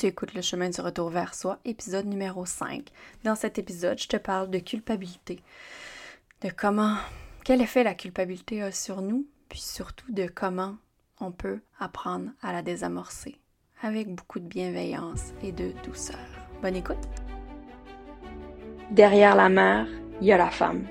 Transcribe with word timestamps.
Tu 0.00 0.06
écoutes 0.06 0.32
le 0.32 0.40
chemin 0.40 0.70
du 0.70 0.80
retour 0.80 1.10
vers 1.10 1.34
soi, 1.34 1.58
épisode 1.66 2.06
numéro 2.06 2.46
5. 2.46 2.88
Dans 3.22 3.34
cet 3.34 3.58
épisode, 3.58 4.00
je 4.00 4.08
te 4.08 4.16
parle 4.16 4.48
de 4.48 4.58
culpabilité, 4.58 5.40
de 6.40 6.48
comment, 6.48 6.96
quel 7.44 7.60
effet 7.60 7.84
la 7.84 7.92
culpabilité 7.92 8.62
a 8.62 8.72
sur 8.72 9.02
nous, 9.02 9.26
puis 9.50 9.60
surtout 9.60 10.10
de 10.10 10.26
comment 10.26 10.76
on 11.20 11.32
peut 11.32 11.60
apprendre 11.78 12.30
à 12.40 12.50
la 12.50 12.62
désamorcer 12.62 13.38
avec 13.82 14.08
beaucoup 14.08 14.38
de 14.38 14.46
bienveillance 14.46 15.34
et 15.42 15.52
de 15.52 15.74
douceur. 15.84 16.16
Bonne 16.62 16.76
écoute. 16.76 16.96
Derrière 18.92 19.36
la 19.36 19.50
mère, 19.50 19.86
il 20.22 20.28
y 20.28 20.32
a 20.32 20.38
la 20.38 20.50
femme. 20.50 20.86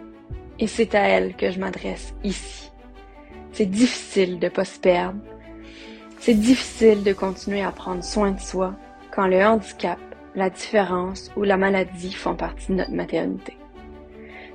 Et 0.59 0.67
c'est 0.67 0.93
à 0.93 1.07
elle 1.07 1.35
que 1.35 1.49
je 1.49 1.59
m'adresse 1.59 2.13
ici. 2.23 2.69
C'est 3.53 3.65
difficile 3.65 4.37
de 4.37 4.49
pas 4.49 4.65
se 4.65 4.79
perdre. 4.79 5.19
C'est 6.19 6.35
difficile 6.35 7.03
de 7.03 7.13
continuer 7.13 7.63
à 7.63 7.71
prendre 7.71 8.03
soin 8.03 8.33
de 8.33 8.39
soi 8.39 8.75
quand 9.20 9.27
le 9.27 9.45
handicap, 9.45 9.99
la 10.33 10.49
différence 10.49 11.29
ou 11.36 11.43
la 11.43 11.57
maladie 11.57 12.14
font 12.14 12.36
partie 12.36 12.71
de 12.71 12.78
notre 12.78 12.93
maternité. 12.93 13.57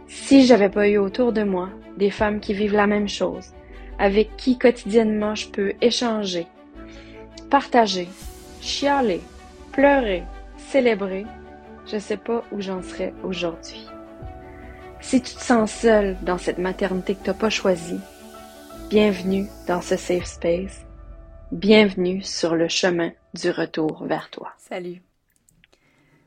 Si 0.06 0.46
j'avais 0.46 0.70
pas 0.70 0.88
eu 0.88 0.96
autour 0.96 1.34
de 1.34 1.42
moi 1.42 1.68
des 1.98 2.10
femmes 2.10 2.40
qui 2.40 2.54
vivent 2.54 2.72
la 2.72 2.86
même 2.86 3.06
chose, 3.06 3.52
avec 3.98 4.38
qui 4.38 4.56
quotidiennement 4.56 5.34
je 5.34 5.50
peux 5.50 5.74
échanger, 5.82 6.46
partager, 7.50 8.08
chialer, 8.62 9.20
pleurer, 9.70 10.22
célébrer, 10.56 11.26
je 11.86 11.98
sais 11.98 12.16
pas 12.16 12.42
où 12.50 12.62
j'en 12.62 12.80
serais 12.80 13.12
aujourd'hui. 13.22 13.86
Si 15.02 15.20
tu 15.20 15.34
te 15.34 15.42
sens 15.42 15.70
seule 15.72 16.16
dans 16.22 16.38
cette 16.38 16.56
maternité 16.56 17.16
que 17.16 17.24
t'as 17.24 17.34
pas 17.34 17.50
choisie, 17.50 18.00
bienvenue 18.88 19.46
dans 19.68 19.82
ce 19.82 19.98
safe 19.98 20.24
space. 20.24 20.83
Bienvenue 21.52 22.22
sur 22.22 22.56
le 22.56 22.68
chemin 22.68 23.12
du 23.34 23.50
retour 23.50 24.06
vers 24.06 24.30
toi. 24.30 24.54
Salut. 24.56 25.02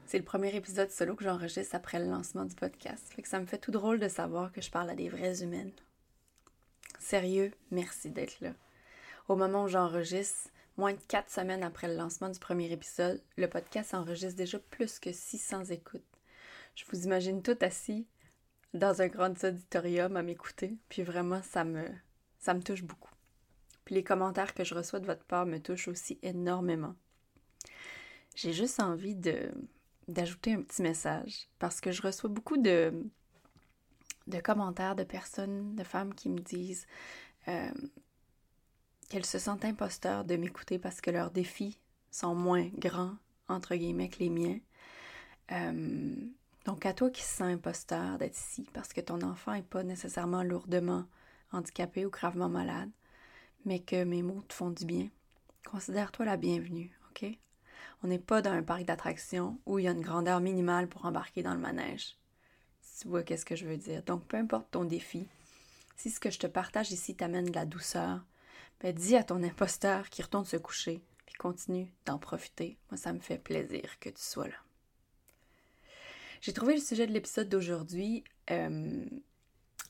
C'est 0.05 0.19
le 0.19 0.23
premier 0.23 0.55
épisode 0.55 0.91
solo 0.91 1.15
que 1.15 1.23
j'enregistre 1.23 1.75
après 1.75 1.99
le 1.99 2.05
lancement 2.05 2.45
du 2.45 2.53
podcast. 2.53 3.11
Fait 3.13 3.23
que 3.23 3.27
ça 3.27 3.39
me 3.39 3.47
fait 3.47 3.57
tout 3.57 3.71
drôle 3.71 3.99
de 3.99 4.07
savoir 4.07 4.51
que 4.51 4.61
je 4.61 4.69
parle 4.69 4.91
à 4.91 4.95
des 4.95 5.09
vraies 5.09 5.41
humaines. 5.41 5.71
Sérieux, 6.99 7.51
merci 7.71 8.11
d'être 8.11 8.39
là. 8.41 8.51
Au 9.27 9.35
moment 9.35 9.63
où 9.63 9.67
j'enregistre, 9.67 10.51
moins 10.77 10.93
de 10.93 11.01
quatre 11.07 11.31
semaines 11.31 11.63
après 11.63 11.87
le 11.87 11.95
lancement 11.95 12.29
du 12.29 12.39
premier 12.39 12.71
épisode, 12.71 13.21
le 13.37 13.49
podcast 13.49 13.95
enregistre 13.95 14.37
déjà 14.37 14.59
plus 14.59 14.99
que 14.99 15.11
600 15.11 15.65
écoutes. 15.65 16.03
Je 16.75 16.85
vous 16.91 17.05
imagine 17.05 17.41
tout 17.41 17.57
assis 17.61 18.05
dans 18.75 19.01
un 19.01 19.07
grand 19.07 19.43
auditorium 19.43 20.15
à 20.15 20.21
m'écouter, 20.21 20.77
puis 20.89 21.01
vraiment, 21.01 21.41
ça 21.41 21.63
me, 21.63 21.85
ça 22.37 22.53
me 22.53 22.61
touche 22.61 22.83
beaucoup. 22.83 23.16
Puis 23.87 23.95
les 23.95 24.03
commentaires 24.03 24.53
que 24.53 24.65
je 24.65 24.75
reçois 24.75 24.99
de 24.99 25.05
votre 25.05 25.23
part 25.23 25.45
me 25.45 25.59
touchent 25.59 25.87
aussi 25.87 26.19
énormément. 26.21 26.93
J'ai 28.35 28.51
juste 28.51 28.81
envie 28.81 29.15
d'ajouter 30.09 30.55
un 30.55 30.61
petit 30.61 30.81
message 30.81 31.47
parce 31.57 31.79
que 31.79 31.93
je 31.93 32.01
reçois 32.01 32.29
beaucoup 32.29 32.57
de, 32.57 33.09
de 34.27 34.39
commentaires 34.41 34.97
de 34.97 35.05
personnes, 35.05 35.73
de 35.73 35.85
femmes 35.85 36.13
qui 36.13 36.27
me 36.27 36.39
disent 36.39 36.85
euh, 37.47 37.71
qu'elles 39.07 39.25
se 39.25 39.39
sentent 39.39 39.63
imposteurs 39.63 40.25
de 40.25 40.35
m'écouter 40.35 40.79
parce 40.79 40.99
que 40.99 41.09
leurs 41.09 41.31
défis 41.31 41.79
sont 42.11 42.35
moins 42.35 42.67
grands, 42.77 43.15
entre 43.47 43.73
guillemets, 43.73 44.09
que 44.09 44.19
les 44.19 44.29
miens. 44.29 44.59
Euh, 45.53 46.13
donc 46.65 46.85
à 46.85 46.91
toi 46.91 47.09
qui 47.09 47.21
se 47.21 47.37
sens 47.37 47.53
imposteur 47.53 48.17
d'être 48.17 48.37
ici 48.37 48.67
parce 48.73 48.91
que 48.91 48.99
ton 48.99 49.21
enfant 49.21 49.53
n'est 49.53 49.61
pas 49.61 49.83
nécessairement 49.83 50.43
lourdement 50.43 51.05
handicapé 51.53 52.05
ou 52.05 52.09
gravement 52.09 52.49
malade, 52.49 52.91
mais 53.65 53.79
que 53.79 54.03
mes 54.03 54.23
mots 54.23 54.43
te 54.47 54.53
font 54.53 54.71
du 54.71 54.85
bien, 54.85 55.09
considère-toi 55.65 56.25
la 56.25 56.37
bienvenue, 56.37 56.91
OK? 57.09 57.25
On 58.03 58.07
n'est 58.07 58.19
pas 58.19 58.41
dans 58.41 58.51
un 58.51 58.63
parc 58.63 58.83
d'attractions 58.83 59.59
où 59.65 59.79
il 59.79 59.85
y 59.85 59.87
a 59.87 59.91
une 59.91 60.01
grandeur 60.01 60.39
minimale 60.39 60.87
pour 60.87 61.05
embarquer 61.05 61.43
dans 61.43 61.53
le 61.53 61.59
manège. 61.59 62.17
Tu 62.99 63.07
vois 63.07 63.23
qu'est-ce 63.23 63.45
que 63.45 63.55
je 63.55 63.67
veux 63.67 63.77
dire? 63.77 64.03
Donc, 64.03 64.25
peu 64.25 64.37
importe 64.37 64.71
ton 64.71 64.85
défi, 64.85 65.27
si 65.97 66.09
ce 66.09 66.19
que 66.19 66.29
je 66.29 66.39
te 66.39 66.47
partage 66.47 66.91
ici 66.91 67.15
t'amène 67.15 67.45
de 67.45 67.55
la 67.55 67.65
douceur, 67.65 68.23
ben 68.81 68.93
dis 68.93 69.15
à 69.15 69.23
ton 69.23 69.41
imposteur 69.43 70.09
qu'il 70.09 70.25
retourne 70.25 70.45
se 70.45 70.57
coucher, 70.57 71.01
puis 71.25 71.35
continue 71.35 71.91
d'en 72.05 72.19
profiter. 72.19 72.77
Moi, 72.89 72.97
ça 72.97 73.13
me 73.13 73.19
fait 73.19 73.39
plaisir 73.39 73.99
que 73.99 74.09
tu 74.09 74.21
sois 74.21 74.47
là. 74.47 74.55
J'ai 76.41 76.53
trouvé 76.53 76.75
le 76.75 76.81
sujet 76.81 77.07
de 77.07 77.13
l'épisode 77.13 77.49
d'aujourd'hui 77.49 78.23
euh, 78.51 79.05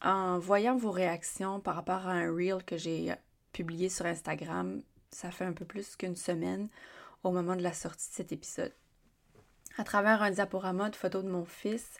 en 0.02 0.40
voyant 0.40 0.78
vos 0.78 0.92
réactions 0.92 1.60
par 1.60 1.76
rapport 1.76 2.08
à 2.08 2.14
un 2.14 2.34
reel 2.34 2.64
que 2.64 2.78
j'ai 2.78 3.14
publié 3.58 3.90
sur 3.90 4.06
Instagram, 4.06 4.84
ça 5.10 5.32
fait 5.32 5.44
un 5.44 5.52
peu 5.52 5.66
plus 5.66 5.96
qu'une 5.96 6.16
semaine 6.16 6.70
au 7.24 7.32
moment 7.32 7.56
de 7.56 7.64
la 7.64 7.74
sortie 7.74 8.08
de 8.08 8.14
cet 8.14 8.32
épisode. 8.32 8.74
À 9.80 9.84
travers 9.84 10.22
un 10.22 10.30
diaporama 10.30 10.92
de 10.92 10.96
photos 10.96 11.24
de 11.24 11.30
mon 11.30 11.44
fils, 11.44 11.98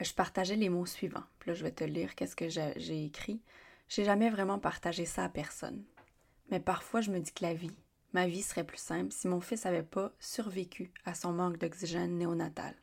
je 0.00 0.12
partageais 0.12 0.56
les 0.56 0.68
mots 0.68 0.86
suivants. 0.86 1.22
Puis 1.38 1.50
là, 1.50 1.54
je 1.54 1.62
vais 1.62 1.70
te 1.70 1.84
lire 1.84 2.16
qu'est-ce 2.16 2.34
que 2.34 2.48
j'ai 2.48 3.04
écrit. 3.04 3.40
J'ai 3.88 4.04
jamais 4.04 4.28
vraiment 4.28 4.58
partagé 4.58 5.04
ça 5.04 5.22
à 5.22 5.28
personne. 5.28 5.84
Mais 6.50 6.58
parfois, 6.58 7.00
je 7.00 7.12
me 7.12 7.20
dis 7.20 7.32
que 7.32 7.44
la 7.44 7.54
vie, 7.54 7.76
ma 8.12 8.26
vie 8.26 8.42
serait 8.42 8.66
plus 8.66 8.80
simple 8.80 9.12
si 9.12 9.28
mon 9.28 9.40
fils 9.40 9.66
n'avait 9.66 9.84
pas 9.84 10.12
survécu 10.18 10.92
à 11.04 11.14
son 11.14 11.32
manque 11.32 11.58
d'oxygène 11.58 12.18
néonatal. 12.18 12.74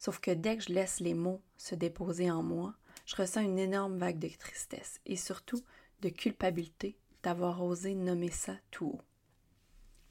Sauf 0.00 0.18
que 0.18 0.32
dès 0.32 0.56
que 0.56 0.64
je 0.64 0.72
laisse 0.72 0.98
les 0.98 1.14
mots 1.14 1.40
se 1.56 1.76
déposer 1.76 2.32
en 2.32 2.42
moi, 2.42 2.74
je 3.06 3.14
ressens 3.14 3.42
une 3.42 3.60
énorme 3.60 3.96
vague 3.96 4.18
de 4.18 4.28
tristesse 4.28 5.00
et 5.06 5.14
surtout 5.14 5.62
de 6.00 6.08
culpabilité 6.08 6.98
d'avoir 7.22 7.62
osé 7.62 7.94
nommer 7.94 8.30
ça 8.30 8.54
tout 8.70 8.86
haut. 8.86 9.00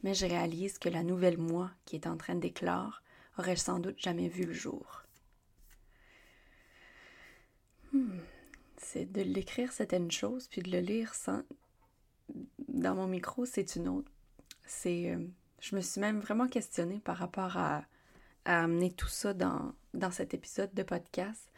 Mais 0.04 0.14
je 0.14 0.26
réalise 0.26 0.80
que 0.80 0.90
la 0.90 1.04
nouvelle 1.04 1.38
moi 1.38 1.72
qui 1.86 1.96
est 1.96 2.08
en 2.08 2.18
train 2.18 2.36
d'éclore 2.36 3.02
aurait 3.38 3.56
sans 3.56 3.80
doute 3.80 4.00
jamais 4.00 4.30
vu 4.30 4.46
le 4.46 4.54
jour. 4.54 5.04
Hmm. 7.94 8.20
C'est 8.78 9.12
de 9.12 9.22
l'écrire, 9.22 9.72
c'était 9.72 9.98
une 9.98 10.12
chose, 10.12 10.48
puis 10.48 10.62
de 10.62 10.72
le 10.72 10.80
lire 10.80 11.14
sans... 11.14 11.44
dans 12.68 12.96
mon 12.96 13.08
micro, 13.08 13.46
c'est 13.46 13.76
une 13.76 13.88
autre. 13.88 14.12
C'est, 14.66 15.12
euh, 15.12 15.20
je 15.60 15.76
me 15.76 15.82
suis 15.82 16.02
même 16.02 16.20
vraiment 16.20 16.48
questionnée 16.48 17.00
par 17.00 17.18
rapport 17.18 17.58
à, 17.58 17.86
amener 18.44 18.92
tout 18.92 19.08
ça 19.08 19.36
dans, 19.36 19.72
dans 19.94 20.10
cet 20.10 20.34
épisode 20.34 20.74
de 20.74 20.82
podcast. 20.82 21.52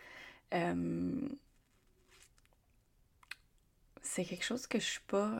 Euh, 0.53 1.29
c'est 4.03 4.25
quelque 4.25 4.43
chose 4.45 4.67
que 4.67 4.79
je 4.79 4.85
suis 4.85 5.01
pas. 5.07 5.39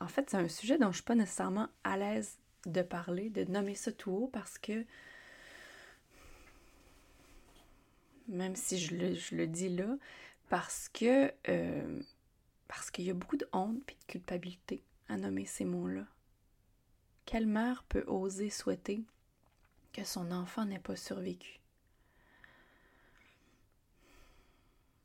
En 0.00 0.08
fait, 0.08 0.28
c'est 0.28 0.36
un 0.36 0.48
sujet 0.48 0.76
dont 0.76 0.90
je 0.90 0.96
suis 0.96 1.04
pas 1.04 1.14
nécessairement 1.14 1.68
à 1.84 1.96
l'aise 1.96 2.38
de 2.66 2.82
parler, 2.82 3.30
de 3.30 3.44
nommer 3.44 3.74
ça 3.74 3.92
tout 3.92 4.10
haut 4.10 4.30
parce 4.32 4.58
que 4.58 4.84
même 8.28 8.56
si 8.56 8.78
je 8.78 8.94
le, 9.36 9.46
dis 9.46 9.68
là, 9.68 9.96
parce 10.48 10.88
que 10.88 11.32
euh, 11.48 12.02
parce 12.68 12.90
qu'il 12.90 13.04
y 13.04 13.10
a 13.10 13.14
beaucoup 13.14 13.36
de 13.36 13.48
honte 13.52 13.82
et 13.88 13.94
de 13.94 14.04
culpabilité 14.08 14.82
à 15.08 15.16
nommer 15.16 15.46
ces 15.46 15.64
mots-là. 15.64 16.04
Quelle 17.24 17.46
mère 17.46 17.84
peut 17.84 18.04
oser 18.08 18.50
souhaiter 18.50 19.04
que 19.92 20.04
son 20.04 20.32
enfant 20.32 20.64
n'ait 20.64 20.80
pas 20.80 20.96
survécu? 20.96 21.60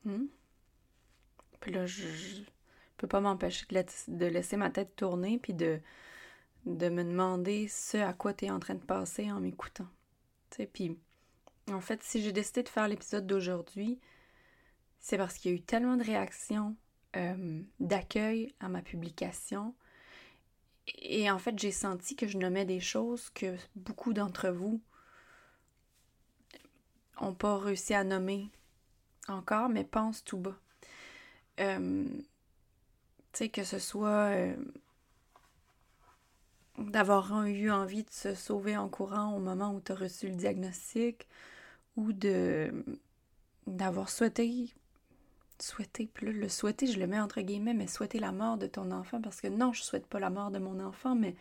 Hmm? 0.06 0.26
Puis 1.62 1.72
là, 1.72 1.86
je, 1.86 2.08
je 2.08 2.42
peux 2.98 3.08
pas 3.08 3.22
m'empêcher 3.22 3.66
de, 4.08 4.26
laisser 4.26 4.58
ma 4.58 4.70
tête 4.70 4.96
tourner 4.96 5.40
puis 5.40 5.54
de, 5.54 5.80
de 6.66 6.90
me 6.90 7.04
demander 7.04 7.68
ce 7.68 7.98
à 7.98 8.14
quoi 8.14 8.34
tu 8.34 8.46
es 8.46 8.52
en 8.52 8.60
train 8.60 8.76
de 8.76 8.84
passer 8.84 9.32
en 9.32 9.40
m'écoutant. 9.40 9.88
Puis 10.74 10.98
en 11.72 11.82
fait, 11.82 12.04
si 12.04 12.22
j'ai 12.22 12.34
décidé 12.34 12.64
de 12.64 12.70
faire 12.70 12.88
l'épisode 12.88 13.26
d'aujourd'hui, 13.26 14.00
c'est 15.00 15.18
parce 15.18 15.38
qu'il 15.38 15.52
y 15.52 15.54
a 15.54 15.58
eu 15.58 15.62
tellement 15.62 15.98
de 15.98 16.04
réactions 16.04 16.76
euh, 17.16 17.62
d'accueil 17.80 18.54
à 18.60 18.70
ma 18.70 18.82
publication. 18.82 19.74
Et 21.00 21.30
en 21.32 21.40
fait, 21.40 21.58
j'ai 21.58 21.72
senti 21.72 22.16
que 22.16 22.28
je 22.28 22.38
nommais 22.38 22.66
des 22.66 22.80
choses 22.80 23.30
que 23.30 23.56
beaucoup 23.76 24.14
d'entre 24.14 24.50
vous 24.50 24.82
n'ont 27.22 27.34
pas 27.34 27.58
réussi 27.58 27.94
à 27.94 28.04
nommer 28.04 28.50
encore, 29.28 29.70
mais 29.70 29.84
pensent 29.84 30.24
tout 30.24 30.38
bas. 30.38 30.60
Euh, 31.62 32.06
tu 33.34 33.38
sais, 33.38 33.50
que 33.50 33.64
ce 33.64 33.80
soit 33.80 34.32
euh, 34.32 34.56
d'avoir 36.78 37.46
eu 37.46 37.72
envie 37.72 38.04
de 38.04 38.10
se 38.10 38.34
sauver 38.34 38.76
en 38.78 38.90
courant 38.90 39.36
au 39.36 39.40
moment 39.40 39.74
où 39.74 39.82
tu 39.82 39.92
as 39.92 39.96
reçu 39.96 40.28
le 40.28 40.36
diagnostic 40.36 41.28
ou 41.96 42.14
de 42.14 42.72
d'avoir 43.68 44.10
souhaité 44.10 44.74
souhaiter 45.60 46.08
plus 46.08 46.34
le 46.34 46.50
souhaiter 46.50 46.88
je 46.88 47.00
le 47.00 47.06
mets 47.06 47.20
entre 47.20 47.42
guillemets 47.42 47.76
mais 47.76 47.86
souhaiter 47.86 48.20
la 48.20 48.32
mort 48.32 48.58
de 48.58 48.66
ton 48.66 48.90
enfant 48.92 49.22
parce 49.22 49.40
que 49.40 49.48
non 49.48 49.72
je 49.72 49.84
souhaite 49.84 50.08
pas 50.08 50.20
la 50.20 50.32
mort 50.32 50.50
de 50.50 50.58
mon 50.58 50.80
enfant 50.80 51.14
mais 51.14 51.36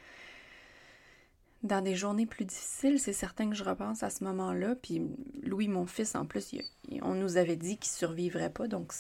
dans 1.63 1.83
des 1.83 1.95
journées 1.95 2.27
plus 2.27 2.45
difficiles, 2.45 2.99
c'est 2.99 3.13
certain 3.13 3.51
que 3.51 3.57
je 3.57 3.65
repense 3.65 4.03
à 4.03 4.11
ce 4.11 4.25
moment-là. 4.25 4.77
Puis 4.77 5.03
Louis, 5.43 5.69
mon 5.69 5.87
fils, 5.87 6.15
en 6.15 6.25
plus, 6.25 6.55
on 7.03 7.15
nous 7.15 7.37
avait 7.37 7.57
dit 7.57 7.77
qu'il 7.77 7.91
survivrait 7.93 8.51
pas, 8.51 8.67
donc 8.67 8.93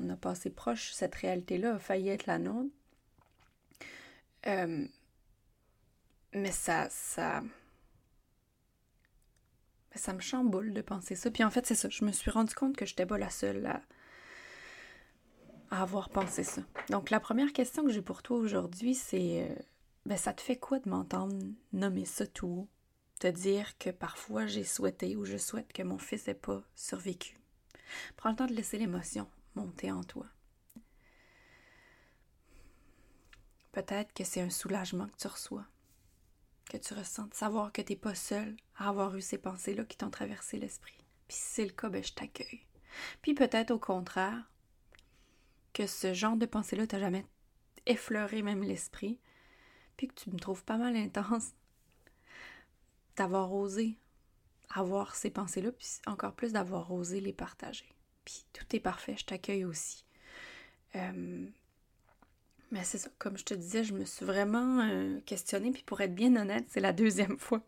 on 0.00 0.10
a 0.10 0.16
passé 0.16 0.50
proche, 0.50 0.92
cette 0.92 1.14
réalité-là 1.14 1.74
a 1.74 1.78
failli 1.78 2.08
être 2.08 2.26
la 2.26 2.38
nôtre. 2.38 2.74
Euh, 4.46 4.86
mais 6.32 6.52
ça, 6.52 6.88
ça, 6.90 7.42
ça 9.94 10.12
me 10.12 10.20
chamboule 10.20 10.72
de 10.72 10.82
penser 10.82 11.14
ça. 11.14 11.30
Puis 11.30 11.44
en 11.44 11.50
fait, 11.50 11.66
c'est 11.66 11.74
ça. 11.74 11.88
Je 11.88 12.04
me 12.04 12.12
suis 12.12 12.30
rendu 12.30 12.54
compte 12.54 12.76
que 12.76 12.86
je 12.86 12.92
n'étais 12.92 13.06
pas 13.06 13.18
la 13.18 13.30
seule 13.30 13.66
à, 13.66 13.80
avoir 15.70 16.10
pensé 16.10 16.44
ça. 16.44 16.62
Donc, 16.90 17.10
la 17.10 17.20
première 17.20 17.52
question 17.52 17.84
que 17.84 17.90
j'ai 17.90 18.02
pour 18.02 18.22
toi 18.22 18.38
aujourd'hui, 18.38 18.94
c'est 18.94 19.48
euh, 19.50 19.54
ben, 20.04 20.16
ça 20.16 20.32
te 20.32 20.40
fait 20.40 20.56
quoi 20.56 20.78
de 20.78 20.88
m'entendre 20.88 21.36
nommer 21.72 22.04
ça 22.04 22.26
tout? 22.26 22.68
Te 23.18 23.26
dire 23.26 23.76
que 23.78 23.90
parfois 23.90 24.46
j'ai 24.46 24.62
souhaité 24.62 25.16
ou 25.16 25.24
je 25.24 25.38
souhaite 25.38 25.72
que 25.72 25.82
mon 25.82 25.98
fils 25.98 26.26
n'ait 26.26 26.34
pas 26.34 26.62
survécu. 26.74 27.36
Prends 28.16 28.30
le 28.30 28.36
temps 28.36 28.46
de 28.46 28.52
laisser 28.52 28.78
l'émotion 28.78 29.26
monter 29.56 29.90
en 29.90 30.04
toi. 30.04 30.26
Peut-être 33.72 34.12
que 34.14 34.24
c'est 34.24 34.40
un 34.40 34.50
soulagement 34.50 35.08
que 35.08 35.16
tu 35.16 35.26
reçois 35.26 35.66
que 36.68 36.76
tu 36.76 36.94
ressens, 36.94 37.26
de 37.26 37.34
savoir 37.34 37.72
que 37.72 37.82
tu 37.82 37.92
n'es 37.92 37.98
pas 37.98 38.14
seul 38.14 38.56
à 38.76 38.88
avoir 38.88 39.14
eu 39.16 39.20
ces 39.20 39.38
pensées-là 39.38 39.84
qui 39.84 39.96
t'ont 39.96 40.10
traversé 40.10 40.58
l'esprit. 40.58 40.98
Puis 41.28 41.36
si 41.36 41.42
c'est 41.42 41.64
le 41.64 41.70
cas, 41.70 41.88
ben, 41.88 42.02
je 42.02 42.12
t'accueille. 42.12 42.66
Puis 43.22 43.34
peut-être 43.34 43.70
au 43.70 43.78
contraire, 43.78 44.50
que 45.72 45.86
ce 45.86 46.14
genre 46.14 46.36
de 46.36 46.46
pensée-là 46.46 46.86
t'a 46.86 46.98
jamais 46.98 47.26
effleuré 47.86 48.42
même 48.42 48.62
l'esprit, 48.62 49.20
puis 49.96 50.08
que 50.08 50.14
tu 50.14 50.30
me 50.30 50.38
trouves 50.38 50.64
pas 50.64 50.78
mal 50.78 50.96
intense 50.96 51.52
d'avoir 53.16 53.52
osé 53.52 53.98
avoir 54.70 55.14
ces 55.14 55.30
pensées-là, 55.30 55.70
puis 55.70 55.86
encore 56.06 56.34
plus 56.34 56.52
d'avoir 56.52 56.90
osé 56.92 57.20
les 57.20 57.32
partager. 57.32 57.95
Puis 58.26 58.44
tout 58.52 58.66
est 58.74 58.80
parfait, 58.80 59.14
je 59.16 59.24
t'accueille 59.24 59.64
aussi. 59.64 60.04
Euh, 60.96 61.46
mais 62.72 62.82
c'est 62.82 62.98
ça, 62.98 63.08
comme 63.18 63.38
je 63.38 63.44
te 63.44 63.54
disais, 63.54 63.84
je 63.84 63.94
me 63.94 64.04
suis 64.04 64.26
vraiment 64.26 64.80
euh, 64.80 65.20
questionnée, 65.24 65.70
puis 65.70 65.84
pour 65.84 66.00
être 66.00 66.14
bien 66.14 66.34
honnête, 66.36 66.66
c'est 66.68 66.80
la 66.80 66.92
deuxième 66.92 67.38
fois 67.38 67.62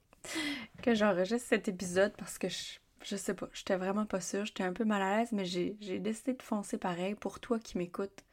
que 0.82 0.94
j'enregistre 0.94 1.48
cet 1.48 1.68
épisode 1.68 2.12
parce 2.18 2.38
que 2.38 2.48
je, 2.48 2.78
je 3.04 3.16
sais 3.16 3.34
pas, 3.34 3.48
j'étais 3.52 3.76
vraiment 3.76 4.04
pas 4.04 4.20
sûre, 4.20 4.44
j'étais 4.44 4.64
un 4.64 4.72
peu 4.72 4.84
mal 4.84 5.00
à 5.00 5.18
l'aise, 5.18 5.30
mais 5.30 5.44
j'ai 5.44 5.74
décidé 6.00 6.34
de 6.34 6.42
foncer 6.42 6.76
pareil 6.76 7.14
pour 7.14 7.38
toi 7.38 7.60
qui 7.60 7.78
m'écoutes, 7.78 8.24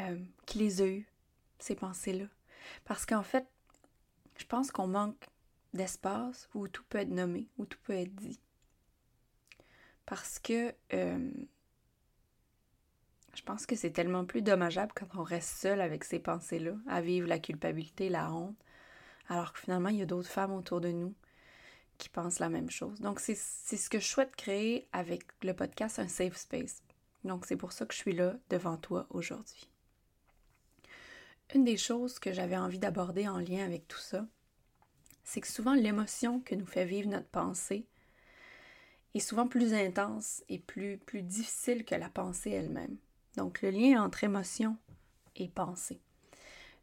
euh, 0.00 0.18
qui 0.46 0.58
les 0.58 0.80
a 0.80 0.86
eu, 0.86 1.06
ces 1.58 1.74
pensées-là. 1.74 2.24
Parce 2.86 3.04
qu'en 3.04 3.22
fait, 3.22 3.46
je 4.38 4.46
pense 4.46 4.70
qu'on 4.70 4.86
manque 4.86 5.28
d'espace 5.74 6.48
où 6.54 6.68
tout 6.68 6.84
peut 6.88 6.98
être 6.98 7.10
nommé, 7.10 7.48
où 7.58 7.66
tout 7.66 7.78
peut 7.84 7.92
être 7.92 8.14
dit. 8.14 8.40
Parce 10.06 10.38
que 10.38 10.74
euh, 10.92 11.30
je 13.34 13.42
pense 13.42 13.66
que 13.66 13.76
c'est 13.76 13.90
tellement 13.90 14.24
plus 14.24 14.42
dommageable 14.42 14.92
quand 14.94 15.18
on 15.18 15.22
reste 15.22 15.56
seul 15.56 15.80
avec 15.80 16.04
ces 16.04 16.18
pensées-là, 16.18 16.74
à 16.86 17.00
vivre 17.00 17.28
la 17.28 17.38
culpabilité, 17.38 18.08
la 18.08 18.32
honte, 18.32 18.56
alors 19.28 19.52
que 19.52 19.60
finalement, 19.60 19.88
il 19.88 19.96
y 19.96 20.02
a 20.02 20.06
d'autres 20.06 20.28
femmes 20.28 20.52
autour 20.52 20.80
de 20.80 20.90
nous 20.90 21.14
qui 21.98 22.08
pensent 22.08 22.38
la 22.38 22.48
même 22.48 22.70
chose. 22.70 23.00
Donc, 23.00 23.20
c'est 23.20 23.34
ce 23.34 23.88
que 23.88 23.98
je 23.98 24.06
souhaite 24.06 24.36
créer 24.36 24.88
avec 24.92 25.24
le 25.42 25.54
podcast, 25.54 25.98
un 25.98 26.08
safe 26.08 26.36
space. 26.36 26.82
Donc, 27.24 27.46
c'est 27.46 27.56
pour 27.56 27.72
ça 27.72 27.86
que 27.86 27.94
je 27.94 27.98
suis 27.98 28.14
là 28.14 28.36
devant 28.50 28.76
toi 28.76 29.06
aujourd'hui. 29.10 29.68
Une 31.54 31.64
des 31.64 31.76
choses 31.76 32.18
que 32.18 32.32
j'avais 32.32 32.56
envie 32.56 32.78
d'aborder 32.78 33.28
en 33.28 33.38
lien 33.38 33.64
avec 33.64 33.86
tout 33.86 33.98
ça, 33.98 34.26
c'est 35.22 35.40
que 35.40 35.48
souvent 35.48 35.74
l'émotion 35.74 36.40
que 36.40 36.54
nous 36.54 36.66
fait 36.66 36.84
vivre 36.84 37.08
notre 37.08 37.28
pensée 37.28 37.86
est 39.14 39.20
souvent 39.20 39.46
plus 39.46 39.74
intense 39.74 40.42
et 40.48 40.58
plus, 40.58 40.98
plus 40.98 41.22
difficile 41.22 41.84
que 41.84 41.94
la 41.94 42.08
pensée 42.08 42.50
elle-même. 42.50 42.96
Donc, 43.36 43.62
le 43.62 43.70
lien 43.70 44.02
entre 44.02 44.24
émotion 44.24 44.76
et 45.36 45.48
pensée. 45.48 46.00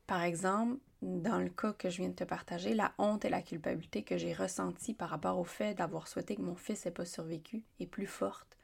Par 0.07 0.24
exemple, 0.24 0.78
dans 1.01 1.39
le 1.39 1.50
cas 1.50 1.74
que 1.74 1.89
je 1.89 1.98
viens 1.98 2.10
de 2.10 2.16
te 2.16 2.24
partager, 2.24 2.74
la 2.74 2.94
honte 2.98 3.25
et 3.25 3.30
la 3.30 3.42
culpabilité 3.42 4.04
que 4.04 4.18
j'ai 4.18 4.33
ressentie 4.33 4.94
par 4.94 5.10
rapport 5.10 5.39
au 5.39 5.44
fait 5.44 5.74
d'avoir 5.74 6.07
souhaité 6.07 6.36
que 6.36 6.42
mon 6.42 6.56
fils 6.56 6.86
n'ait 6.86 6.92
pas 6.92 7.06
survécu 7.06 7.63
est 7.80 7.88
plus 7.88 8.07
forte, 8.07 8.57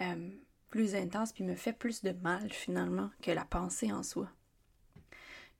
euh, 0.00 0.30
plus 0.70 0.94
intense, 0.94 1.32
puis 1.32 1.44
me 1.44 1.56
fait 1.56 1.72
plus 1.72 2.02
de 2.02 2.12
mal 2.12 2.52
finalement 2.52 3.10
que 3.22 3.30
la 3.30 3.44
pensée 3.44 3.92
en 3.92 4.02
soi. 4.02 4.28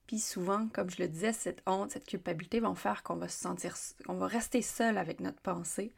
Puis 0.07 0.19
souvent, 0.19 0.67
comme 0.69 0.89
je 0.89 1.01
le 1.01 1.07
disais, 1.07 1.33
cette 1.33 1.61
honte, 1.67 1.91
cette 1.91 2.07
culpabilité 2.07 2.59
vont 2.59 2.75
faire 2.75 3.03
qu'on 3.03 3.15
va 3.15 3.27
se 3.27 3.39
sentir, 3.39 3.75
qu'on 4.05 4.15
va 4.17 4.27
rester 4.27 4.61
seul 4.61 4.97
avec 4.97 5.19
notre 5.19 5.41
pensée, 5.41 5.93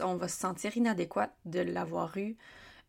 on 0.00 0.16
va 0.16 0.28
se 0.28 0.38
sentir 0.38 0.76
inadéquate 0.76 1.34
de 1.44 1.60
l'avoir 1.60 2.16
eu, 2.16 2.36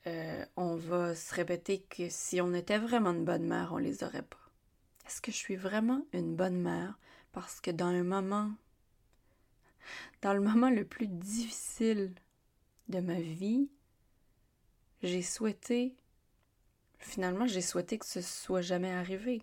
euh, 0.07 0.45
on 0.56 0.75
va 0.75 1.15
se 1.15 1.33
répéter 1.33 1.81
que 1.81 2.09
si 2.09 2.39
on 2.42 2.53
était 2.53 2.77
vraiment 2.77 3.12
une 3.12 3.25
bonne 3.25 3.45
mère, 3.45 3.74
on 3.74 3.77
les 3.77 4.03
aurait 4.03 4.21
pas. 4.21 4.38
Est-ce 5.07 5.21
que 5.21 5.31
je 5.31 5.38
suis 5.38 5.56
vraiment 5.56 6.06
une 6.13 6.36
bonne 6.36 6.59
mère? 6.59 6.97
Parce 7.31 7.59
que 7.59 7.71
dans 7.71 7.88
un 7.88 8.03
moment, 8.03 8.51
dans 10.21 10.33
le 10.33 10.42
moment 10.42 10.69
le 10.69 10.86
plus 10.86 11.07
difficile 11.07 12.13
de 12.88 13.00
ma 13.00 13.19
vie, 13.19 13.69
j'ai 15.03 15.21
souhaité, 15.21 15.95
finalement, 17.00 17.47
j'ai 17.47 17.62
souhaité 17.62 17.97
que 17.97 18.06
ce 18.06 18.21
soit 18.21 18.62
jamais 18.62 18.92
arrivé. 18.92 19.42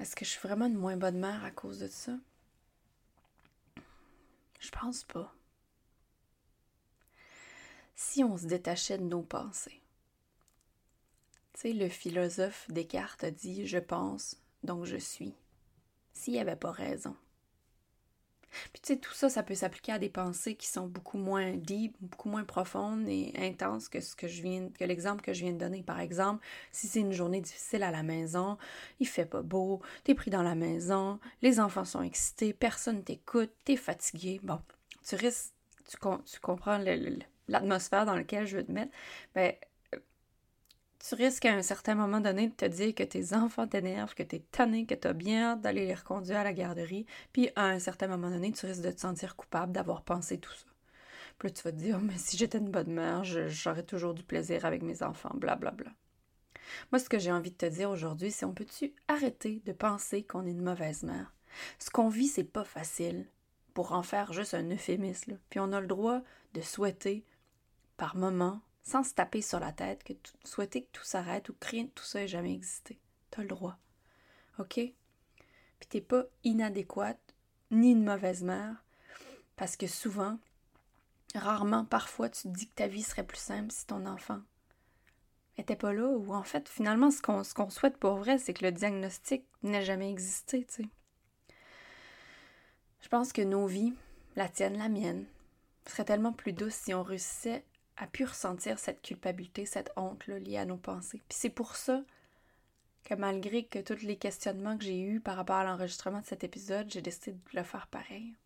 Est-ce 0.00 0.14
que 0.14 0.24
je 0.24 0.30
suis 0.30 0.46
vraiment 0.46 0.66
une 0.66 0.76
moins 0.76 0.96
bonne 0.96 1.18
mère 1.18 1.44
à 1.44 1.50
cause 1.50 1.80
de 1.80 1.88
ça? 1.88 2.12
Je 4.58 4.70
pense 4.70 5.04
pas 5.04 5.34
si 7.94 8.22
on 8.22 8.36
se 8.36 8.46
détachait 8.46 8.98
de 8.98 9.02
nos 9.02 9.22
pensées. 9.22 9.82
Tu 11.54 11.60
sais, 11.60 11.72
le 11.72 11.88
philosophe 11.88 12.70
Descartes 12.70 13.24
a 13.24 13.32
dit 13.32 13.66
Je 13.66 13.78
pense, 13.78 14.36
donc 14.62 14.84
je 14.84 14.96
suis. 14.96 15.34
S'il 16.12 16.34
n'y 16.34 16.40
avait 16.40 16.54
pas 16.54 16.70
raison. 16.70 17.16
Puis 18.72 18.82
tu 18.82 18.94
sais, 18.94 18.98
tout 18.98 19.12
ça, 19.12 19.28
ça 19.28 19.42
peut 19.42 19.54
s'appliquer 19.54 19.92
à 19.92 19.98
des 19.98 20.08
pensées 20.08 20.54
qui 20.54 20.66
sont 20.66 20.86
beaucoup 20.86 21.18
moins 21.18 21.52
deep, 21.52 21.96
beaucoup 22.00 22.28
moins 22.28 22.44
profondes 22.44 23.08
et 23.08 23.32
intenses 23.38 23.88
que 23.88 24.00
ce 24.00 24.14
que 24.14 24.28
je 24.28 24.42
viens, 24.42 24.68
que 24.70 24.84
l'exemple 24.84 25.22
que 25.22 25.32
je 25.32 25.44
viens 25.44 25.52
de 25.52 25.58
donner. 25.58 25.82
Par 25.82 26.00
exemple, 26.00 26.44
si 26.72 26.86
c'est 26.86 27.00
une 27.00 27.12
journée 27.12 27.40
difficile 27.40 27.82
à 27.82 27.90
la 27.90 28.02
maison, 28.02 28.58
il 29.00 29.06
fait 29.06 29.26
pas 29.26 29.42
beau, 29.42 29.80
t'es 30.04 30.14
pris 30.14 30.30
dans 30.30 30.42
la 30.42 30.54
maison, 30.54 31.20
les 31.42 31.60
enfants 31.60 31.84
sont 31.84 32.02
excités, 32.02 32.52
personne 32.52 33.02
t'écoute, 33.02 33.50
t'es 33.64 33.76
fatigué. 33.76 34.40
Bon, 34.42 34.60
tu 35.06 35.14
risques, 35.16 35.52
tu, 35.88 35.96
tu 35.96 36.40
comprends 36.40 36.78
l'atmosphère 37.48 38.06
dans 38.06 38.14
laquelle 38.14 38.46
je 38.46 38.58
veux 38.58 38.64
te 38.64 38.72
mettre, 38.72 38.92
ben, 39.34 39.52
tu 40.98 41.14
risques 41.14 41.44
à 41.44 41.54
un 41.54 41.62
certain 41.62 41.94
moment 41.94 42.20
donné 42.20 42.48
de 42.48 42.54
te 42.54 42.64
dire 42.64 42.94
que 42.94 43.02
tes 43.02 43.34
enfants 43.34 43.68
t'énervent, 43.68 44.14
que 44.14 44.22
t'es 44.22 44.42
tanné, 44.50 44.86
que 44.86 44.94
t'as 44.94 45.12
bien 45.12 45.52
hâte 45.52 45.60
d'aller 45.60 45.86
les 45.86 45.94
reconduire 45.94 46.38
à 46.38 46.44
la 46.44 46.52
garderie, 46.52 47.06
puis 47.32 47.50
à 47.56 47.66
un 47.66 47.78
certain 47.78 48.08
moment 48.08 48.30
donné, 48.30 48.52
tu 48.52 48.66
risques 48.66 48.82
de 48.82 48.90
te 48.90 49.00
sentir 49.00 49.36
coupable 49.36 49.72
d'avoir 49.72 50.02
pensé 50.02 50.38
tout 50.38 50.52
ça. 50.52 50.66
Puis 51.38 51.48
là, 51.48 51.54
tu 51.54 51.62
vas 51.62 51.72
te 51.72 51.76
dire, 51.76 51.98
oh, 52.00 52.04
mais 52.04 52.18
si 52.18 52.36
j'étais 52.36 52.58
une 52.58 52.70
bonne 52.70 52.92
mère, 52.92 53.22
j'aurais 53.22 53.84
toujours 53.84 54.14
du 54.14 54.24
plaisir 54.24 54.64
avec 54.64 54.82
mes 54.82 55.02
enfants, 55.02 55.30
blablabla. 55.34 55.70
Bla, 55.70 55.84
bla. 55.84 55.92
Moi, 56.92 56.98
ce 56.98 57.08
que 57.08 57.18
j'ai 57.18 57.32
envie 57.32 57.50
de 57.50 57.56
te 57.56 57.66
dire 57.66 57.90
aujourd'hui, 57.90 58.30
c'est 58.30 58.44
on 58.44 58.52
peut-tu 58.52 58.92
arrêter 59.06 59.62
de 59.64 59.72
penser 59.72 60.22
qu'on 60.22 60.46
est 60.46 60.50
une 60.50 60.62
mauvaise 60.62 61.02
mère? 61.02 61.32
Ce 61.78 61.90
qu'on 61.90 62.08
vit, 62.08 62.28
c'est 62.28 62.44
pas 62.44 62.64
facile 62.64 63.26
pour 63.74 63.92
en 63.92 64.02
faire 64.02 64.32
juste 64.32 64.54
un 64.54 64.70
euphémisme. 64.70 65.38
Puis 65.50 65.60
on 65.60 65.72
a 65.72 65.80
le 65.80 65.86
droit 65.86 66.20
de 66.54 66.60
souhaiter 66.60 67.24
par 67.96 68.16
moment, 68.16 68.60
sans 68.88 69.04
se 69.04 69.12
taper 69.12 69.42
sur 69.42 69.60
la 69.60 69.72
tête, 69.72 70.02
que 70.02 70.14
souhaiter 70.44 70.82
que 70.82 70.90
tout 70.92 71.04
s'arrête 71.04 71.50
ou 71.50 71.54
crier 71.60 71.88
que 71.88 71.94
tout 71.94 72.04
ça 72.04 72.20
n'ait 72.20 72.28
jamais 72.28 72.54
existé. 72.54 72.98
T'as 73.30 73.42
le 73.42 73.48
droit. 73.48 73.76
OK? 74.58 74.74
Puis 74.74 75.88
t'es 75.88 76.00
pas 76.00 76.24
inadéquate, 76.42 77.20
ni 77.70 77.92
une 77.92 78.04
mauvaise 78.04 78.42
mère, 78.42 78.82
parce 79.56 79.76
que 79.76 79.86
souvent, 79.86 80.38
rarement, 81.34 81.84
parfois, 81.84 82.30
tu 82.30 82.42
te 82.44 82.48
dis 82.48 82.66
que 82.66 82.74
ta 82.74 82.86
vie 82.86 83.02
serait 83.02 83.26
plus 83.26 83.38
simple 83.38 83.70
si 83.70 83.86
ton 83.86 84.06
enfant 84.06 84.40
était 85.58 85.76
pas 85.76 85.92
là, 85.92 86.08
ou 86.08 86.32
en 86.32 86.42
fait, 86.42 86.66
finalement, 86.68 87.10
ce 87.10 87.20
qu'on, 87.20 87.70
souhaite 87.70 87.98
pour 87.98 88.16
vrai, 88.16 88.38
c'est 88.38 88.54
que 88.54 88.64
le 88.64 88.72
diagnostic 88.72 89.44
n'ait 89.62 89.84
jamais 89.84 90.10
existé, 90.10 90.64
tu. 90.64 90.88
Je 93.02 93.08
pense 93.08 93.32
que 93.32 93.42
nos 93.42 93.66
vies, 93.66 93.92
la 94.34 94.48
tienne, 94.48 94.78
la 94.78 94.88
mienne, 94.88 95.26
seraient 95.86 96.04
tellement 96.04 96.32
plus 96.32 96.52
douces 96.52 96.74
si 96.74 96.94
on 96.94 97.02
réussissait 97.02 97.64
a 97.98 98.06
pu 98.06 98.24
ressentir 98.24 98.78
cette 98.78 99.02
culpabilité, 99.02 99.66
cette 99.66 99.92
honte-là 99.96 100.38
liée 100.38 100.58
à 100.58 100.64
nos 100.64 100.76
pensées. 100.76 101.22
Puis 101.28 101.38
c'est 101.38 101.50
pour 101.50 101.76
ça 101.76 102.02
que 103.04 103.14
malgré 103.14 103.64
que 103.64 103.80
tous 103.80 104.04
les 104.04 104.16
questionnements 104.16 104.78
que 104.78 104.84
j'ai 104.84 105.00
eus 105.00 105.20
par 105.20 105.36
rapport 105.36 105.56
à 105.56 105.64
l'enregistrement 105.64 106.20
de 106.20 106.26
cet 106.26 106.44
épisode, 106.44 106.90
j'ai 106.90 107.02
décidé 107.02 107.32
de 107.32 107.38
le 107.54 107.62
faire 107.64 107.88
pareil. 107.88 108.36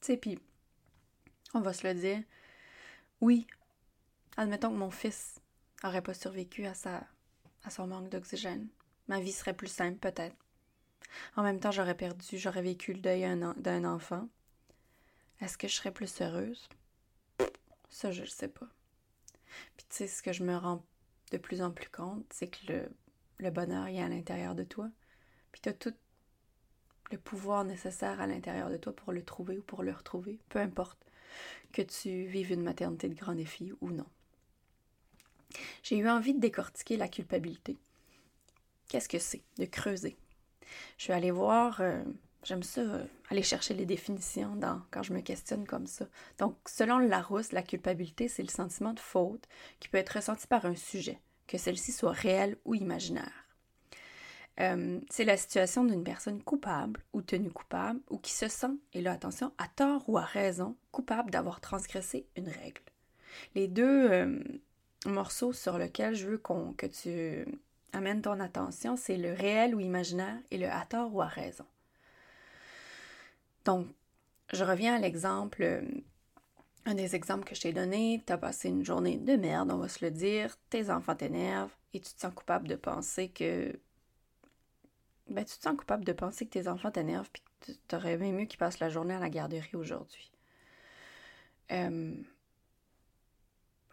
Tu 0.00 0.06
sais, 0.06 0.16
puis 0.16 0.38
on 1.54 1.60
va 1.60 1.72
se 1.72 1.86
le 1.86 1.94
dire, 1.94 2.22
oui, 3.20 3.46
admettons 4.36 4.70
que 4.70 4.76
mon 4.76 4.90
fils 4.90 5.40
n'aurait 5.84 6.02
pas 6.02 6.14
survécu 6.14 6.66
à, 6.66 6.74
sa, 6.74 7.06
à 7.62 7.70
son 7.70 7.86
manque 7.86 8.08
d'oxygène. 8.08 8.66
Ma 9.06 9.20
vie 9.20 9.32
serait 9.32 9.54
plus 9.54 9.68
simple, 9.68 9.98
peut-être. 9.98 10.36
En 11.36 11.44
même 11.44 11.60
temps, 11.60 11.70
j'aurais 11.70 11.96
perdu, 11.96 12.38
j'aurais 12.38 12.62
vécu 12.62 12.92
le 12.92 13.00
deuil 13.00 13.22
d'un 13.56 13.84
enfant. 13.84 14.28
Est-ce 15.40 15.56
que 15.56 15.68
je 15.68 15.74
serais 15.74 15.92
plus 15.92 16.20
heureuse? 16.20 16.68
Ça, 17.88 18.12
je 18.12 18.22
ne 18.22 18.26
sais 18.26 18.48
pas. 18.48 18.68
Puis 19.76 19.86
tu 19.88 19.96
sais, 19.96 20.06
ce 20.08 20.22
que 20.22 20.32
je 20.32 20.44
me 20.44 20.56
rends 20.56 20.84
de 21.32 21.38
plus 21.38 21.62
en 21.62 21.70
plus 21.70 21.88
compte, 21.88 22.24
c'est 22.32 22.48
que 22.48 22.72
le, 22.72 22.88
le 23.38 23.50
bonheur 23.50 23.86
est 23.86 24.00
à 24.00 24.08
l'intérieur 24.08 24.54
de 24.54 24.64
toi. 24.64 24.90
Puis 25.52 25.60
tu 25.60 25.68
as 25.68 25.72
tout 25.72 25.94
le 27.10 27.18
pouvoir 27.18 27.64
nécessaire 27.64 28.20
à 28.20 28.26
l'intérieur 28.26 28.70
de 28.70 28.76
toi 28.76 28.94
pour 28.94 29.12
le 29.12 29.24
trouver 29.24 29.58
ou 29.58 29.62
pour 29.62 29.82
le 29.82 29.92
retrouver, 29.92 30.40
peu 30.48 30.58
importe 30.58 30.98
que 31.72 31.82
tu 31.82 32.26
vives 32.26 32.52
une 32.52 32.62
maternité 32.62 33.08
de 33.08 33.14
grand 33.14 33.34
défi 33.34 33.72
ou 33.80 33.90
non. 33.90 34.06
J'ai 35.82 35.98
eu 35.98 36.08
envie 36.08 36.34
de 36.34 36.40
décortiquer 36.40 36.96
la 36.96 37.08
culpabilité. 37.08 37.78
Qu'est-ce 38.88 39.08
que 39.08 39.18
c'est? 39.18 39.42
De 39.58 39.64
creuser. 39.64 40.16
Je 40.96 41.04
suis 41.04 41.12
allée 41.12 41.30
voir, 41.30 41.80
euh, 41.80 42.02
j'aime 42.46 42.62
ça, 42.62 42.80
euh, 42.80 43.04
aller 43.28 43.42
chercher 43.42 43.74
les 43.74 43.86
définitions 43.86 44.58
quand 44.90 45.02
je 45.02 45.12
me 45.12 45.20
questionne 45.20 45.66
comme 45.66 45.86
ça. 45.86 46.06
Donc, 46.38 46.56
selon 46.66 46.98
Larousse, 46.98 47.52
la 47.52 47.62
culpabilité, 47.62 48.28
c'est 48.28 48.42
le 48.42 48.48
sentiment 48.48 48.92
de 48.92 49.00
faute 49.00 49.46
qui 49.80 49.88
peut 49.88 49.98
être 49.98 50.10
ressenti 50.10 50.46
par 50.46 50.64
un 50.64 50.76
sujet, 50.76 51.20
que 51.46 51.58
celle-ci 51.58 51.92
soit 51.92 52.12
réelle 52.12 52.56
ou 52.64 52.74
imaginaire. 52.74 53.46
Euh, 54.58 55.00
c'est 55.10 55.24
la 55.24 55.36
situation 55.36 55.84
d'une 55.84 56.04
personne 56.04 56.42
coupable 56.42 57.02
ou 57.12 57.20
tenue 57.20 57.50
coupable 57.50 58.00
ou 58.08 58.16
qui 58.16 58.32
se 58.32 58.48
sent, 58.48 58.78
et 58.94 59.02
là 59.02 59.12
attention, 59.12 59.52
à 59.58 59.68
tort 59.68 60.08
ou 60.08 60.16
à 60.16 60.22
raison, 60.22 60.76
coupable 60.92 61.30
d'avoir 61.30 61.60
transgressé 61.60 62.26
une 62.36 62.48
règle. 62.48 62.80
Les 63.54 63.68
deux 63.68 64.10
euh, 64.10 64.40
morceaux 65.04 65.52
sur 65.52 65.76
lesquels 65.76 66.14
je 66.14 66.26
veux 66.26 66.38
que 66.38 66.86
tu 66.86 67.44
amènes 67.92 68.22
ton 68.22 68.40
attention, 68.40 68.96
c'est 68.96 69.18
le 69.18 69.32
réel 69.34 69.74
ou 69.74 69.80
imaginaire 69.80 70.38
et 70.50 70.56
le 70.56 70.70
à 70.70 70.86
tort 70.86 71.14
ou 71.14 71.20
à 71.20 71.26
raison. 71.26 71.66
Donc, 73.66 73.88
je 74.52 74.62
reviens 74.62 74.94
à 74.94 74.98
l'exemple, 75.00 75.62
euh, 75.62 75.82
un 76.86 76.94
des 76.94 77.16
exemples 77.16 77.44
que 77.44 77.56
je 77.56 77.62
t'ai 77.62 77.72
donné, 77.72 78.22
tu 78.24 78.32
as 78.32 78.38
passé 78.38 78.68
une 78.68 78.84
journée 78.84 79.18
de 79.18 79.34
merde, 79.34 79.72
on 79.72 79.78
va 79.78 79.88
se 79.88 80.04
le 80.04 80.12
dire, 80.12 80.56
tes 80.70 80.88
enfants 80.88 81.16
t'énervent 81.16 81.74
et 81.92 82.00
tu 82.00 82.14
te 82.14 82.20
sens 82.20 82.32
coupable 82.32 82.68
de 82.68 82.76
penser 82.76 83.28
que 83.28 83.76
ben, 85.28 85.44
tu 85.44 85.58
te 85.58 85.62
sens 85.62 85.76
coupable 85.76 86.04
de 86.04 86.12
penser 86.12 86.46
que 86.46 86.52
tes 86.52 86.68
enfants 86.68 86.92
t'énervent 86.92 87.28
puis 87.32 87.42
que 87.60 87.72
tu 87.88 87.96
aurais 87.96 88.12
aimé 88.12 88.30
mieux 88.30 88.44
qu'ils 88.44 88.60
passent 88.60 88.78
la 88.78 88.88
journée 88.88 89.14
à 89.14 89.18
la 89.18 89.30
garderie 89.30 89.74
aujourd'hui. 89.74 90.30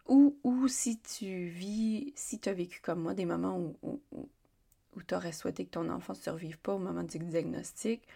Ou, 0.06 0.38
ou, 0.44 0.68
si 0.68 1.00
tu 1.00 1.46
vis, 1.46 2.12
si 2.14 2.38
tu 2.38 2.48
as 2.48 2.52
vécu 2.52 2.80
comme 2.80 3.00
moi 3.00 3.14
des 3.14 3.24
moments 3.24 3.58
où, 3.58 4.00
où, 4.12 5.02
tu 5.02 5.14
aurais 5.14 5.32
souhaité 5.32 5.64
que 5.64 5.70
ton 5.70 5.88
enfant 5.88 6.12
ne 6.12 6.18
survive 6.18 6.58
pas 6.58 6.74
au 6.74 6.78
moment 6.78 7.02
du 7.02 7.18
diagnostic, 7.18 8.06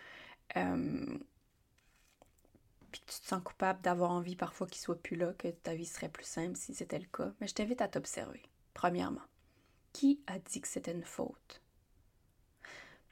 puis 2.91 3.01
que 3.01 3.13
tu 3.13 3.21
te 3.21 3.27
sens 3.27 3.43
coupable 3.43 3.81
d'avoir 3.83 4.11
envie 4.11 4.37
parfois 4.37 4.67
qu'il 4.67 4.81
soit 4.81 5.01
plus 5.01 5.17
là, 5.17 5.33
que 5.35 5.49
ta 5.49 5.75
vie 5.75 5.87
serait 5.87 6.09
plus 6.09 6.27
simple 6.27 6.57
si 6.57 6.75
c'était 6.75 6.99
le 6.99 7.07
cas, 7.07 7.33
mais 7.41 7.47
je 7.49 7.55
t'invite 7.55 7.81
à 7.81 7.89
t'observer. 7.89 8.43
Premièrement, 8.75 9.23
qui 9.93 10.21
a 10.27 10.39
dit 10.39 10.61
que 10.61 10.69
c'était 10.69 10.93
une 10.93 11.05
faute? 11.05 11.63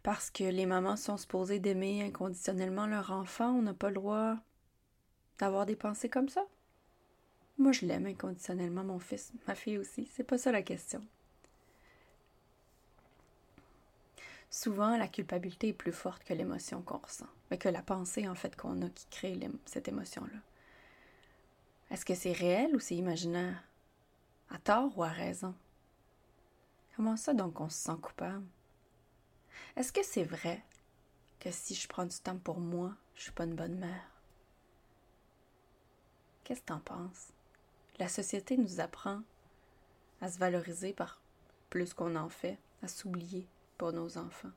parce 0.07 0.31
que 0.31 0.45
les 0.45 0.67
mamans 0.67 0.95
sont 0.95 1.17
supposées 1.17 1.59
d'aimer 1.59 2.01
inconditionnellement 2.05 2.87
leur 2.87 3.11
enfant, 3.11 3.51
on 3.51 3.63
n'a 3.63 3.75
pas 3.75 3.89
le 3.89 3.97
droit 3.97 4.37
d'avoir 5.41 5.67
des 5.67 5.75
pensées 5.75 6.09
comme 6.09 6.29
ça. 6.29 6.47
Moi, 7.59 7.73
je 7.73 7.87
l'aime 7.87 8.07
inconditionnellement, 8.07 8.85
mon 8.85 9.01
fils, 9.01 9.33
ma 9.49 9.57
fille 9.57 9.79
aussi. 9.79 10.09
C'est 10.15 10.23
pas 10.23 10.39
ça 10.39 10.53
la 10.53 10.63
question. 10.63 11.01
Souvent, 14.51 14.97
la 14.97 15.09
culpabilité 15.09 15.69
est 15.69 15.73
plus 15.73 15.93
forte 15.93 16.25
que 16.25 16.33
l'émotion 16.33 16.81
qu'on 16.83 16.99
ressent, 16.99 17.27
mais 17.51 17.59
que 17.59 17.69
la 17.69 17.83
pensée, 17.83 18.29
en 18.29 18.35
fait, 18.35 18.57
qu'on 18.57 18.83
a 18.83 18.89
qui 18.89 19.07
crée 19.07 19.39
cette 19.65 19.89
émotion-là. 19.89 20.39
Est-ce 21.91 22.05
que 22.05 22.15
c'est 22.15 22.33
réel 22.33 22.75
ou 22.75 22.81
c'est 22.81 22.97
imaginaire? 22.97 23.63
À 24.51 24.59
tort 24.59 24.97
ou 24.97 25.03
à 25.03 25.09
raison? 25.09 25.55
Comment 26.97 27.17
ça, 27.17 27.35
donc, 27.35 27.61
on 27.61 27.69
se 27.69 27.77
sent 27.77 27.97
coupable? 28.01 28.45
Est-ce 29.77 29.93
que 29.93 30.03
c'est 30.03 30.25
vrai 30.25 30.63
que 31.41 31.51
si 31.51 31.75
je 31.75 31.87
prends 31.87 32.07
du 32.07 32.19
temps 32.19 32.39
pour 32.39 32.59
moi, 32.59 32.95
je 33.15 33.23
suis 33.23 33.33
pas 33.33 33.45
une 33.45 33.55
bonne 33.55 33.79
mère? 33.79 34.11
Qu'est-ce 36.45 36.61
que 36.61 36.67
t'en 36.67 36.81
penses? 36.81 37.33
La 37.99 38.09
société 38.09 38.57
nous 38.57 38.81
apprend 38.81 39.23
à 40.21 40.31
se 40.31 40.39
valoriser 40.39 40.93
par 40.93 41.21
plus 41.69 41.93
qu'on 41.93 42.15
en 42.17 42.29
fait, 42.29 42.59
à 42.83 42.89
s'oublier 42.89 43.47
pour 43.79 43.93
nos 43.93 44.19
enfants. 44.19 44.51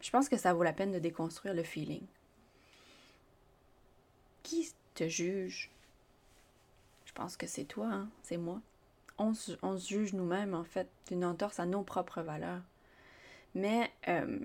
Je 0.00 0.10
pense 0.10 0.28
que 0.28 0.36
ça 0.36 0.52
vaut 0.52 0.62
la 0.62 0.72
peine 0.72 0.92
de 0.92 0.98
déconstruire 0.98 1.54
le 1.54 1.62
feeling. 1.62 2.04
Qui 4.42 4.72
te 4.94 5.08
juge? 5.08 5.70
Je 7.06 7.12
pense 7.12 7.36
que 7.36 7.46
c'est 7.46 7.64
toi, 7.64 7.86
hein? 7.86 8.08
c'est 8.22 8.36
moi. 8.36 8.60
On 9.16 9.32
se 9.34 9.56
juge 9.78 10.12
nous-mêmes, 10.12 10.54
en 10.54 10.64
fait, 10.64 10.88
d'une 11.08 11.24
entorse 11.24 11.60
à 11.60 11.66
nos 11.66 11.82
propres 11.82 12.20
valeurs. 12.20 12.62
Mais 13.54 13.90
euh, 14.08 14.40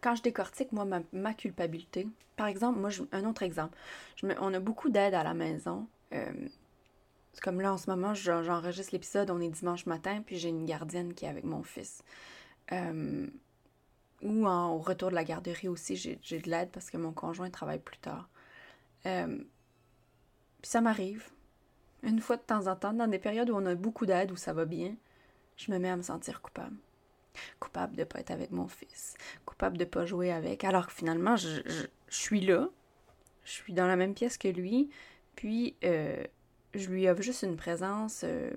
quand 0.00 0.16
je 0.16 0.22
décortique, 0.22 0.72
moi, 0.72 0.86
ma, 1.12 1.34
culpabilité, 1.34 2.08
par 2.36 2.46
exemple, 2.46 2.78
moi, 2.78 2.90
un 3.12 3.24
autre 3.24 3.42
exemple, 3.42 3.76
je 4.16 4.26
on 4.40 4.54
a 4.54 4.60
beaucoup 4.60 4.88
d'aide 4.88 5.14
à 5.14 5.22
la 5.22 5.34
maison. 5.34 5.86
Euh, 6.12 6.48
comme 7.42 7.60
là, 7.60 7.72
en 7.72 7.78
ce 7.78 7.88
moment, 7.88 8.14
j'enregistre 8.14 8.92
l'épisode, 8.92 9.30
on 9.30 9.40
est 9.40 9.48
dimanche 9.48 9.86
matin, 9.86 10.22
puis 10.24 10.38
j'ai 10.38 10.48
une 10.48 10.66
gardienne 10.66 11.14
qui 11.14 11.24
est 11.24 11.28
avec 11.28 11.44
mon 11.44 11.62
fils. 11.62 12.02
Euh, 12.72 13.26
ou 14.22 14.46
au 14.46 14.78
retour 14.78 15.10
de 15.10 15.14
la 15.14 15.24
garderie 15.24 15.68
aussi, 15.68 15.96
j'ai 15.96 16.16
de 16.16 16.50
l'aide 16.50 16.70
parce 16.70 16.90
que 16.90 16.96
mon 16.96 17.12
conjoint 17.12 17.50
travaille 17.50 17.78
plus 17.78 17.98
tard. 17.98 18.28
puis 19.02 19.10
ça 20.62 20.80
m'arrive, 20.80 21.30
une 22.02 22.20
fois 22.20 22.36
de 22.36 22.42
temps 22.42 22.66
en 22.66 22.76
temps, 22.76 22.92
dans 22.92 23.06
des 23.06 23.18
périodes 23.18 23.50
où 23.50 23.54
on 23.54 23.66
a 23.66 23.74
beaucoup 23.74 24.06
d'aide, 24.06 24.32
où 24.32 24.36
ça 24.36 24.52
va 24.52 24.64
bien, 24.64 24.94
je 25.56 25.70
me 25.72 25.78
mets 25.78 25.90
à 25.90 25.96
me 25.96 26.02
sentir 26.02 26.40
coupable. 26.40 26.76
Coupable 27.60 27.94
de 27.94 28.00
ne 28.00 28.04
pas 28.04 28.20
être 28.20 28.30
avec 28.30 28.50
mon 28.50 28.66
fils, 28.66 29.16
coupable 29.44 29.78
de 29.78 29.84
ne 29.84 29.88
pas 29.88 30.04
jouer 30.04 30.32
avec, 30.32 30.64
alors 30.64 30.86
que 30.86 30.92
finalement, 30.92 31.36
je, 31.36 31.86
suis 32.08 32.40
là, 32.40 32.68
je 33.44 33.52
suis 33.52 33.72
dans 33.72 33.86
la 33.86 33.96
même 33.96 34.14
pièce 34.14 34.36
que 34.36 34.48
lui, 34.48 34.90
puis 35.36 35.76
euh, 35.84 36.24
je 36.74 36.88
lui 36.88 37.08
offre 37.08 37.22
juste 37.22 37.42
une 37.42 37.56
présence 37.56 38.22
euh, 38.24 38.50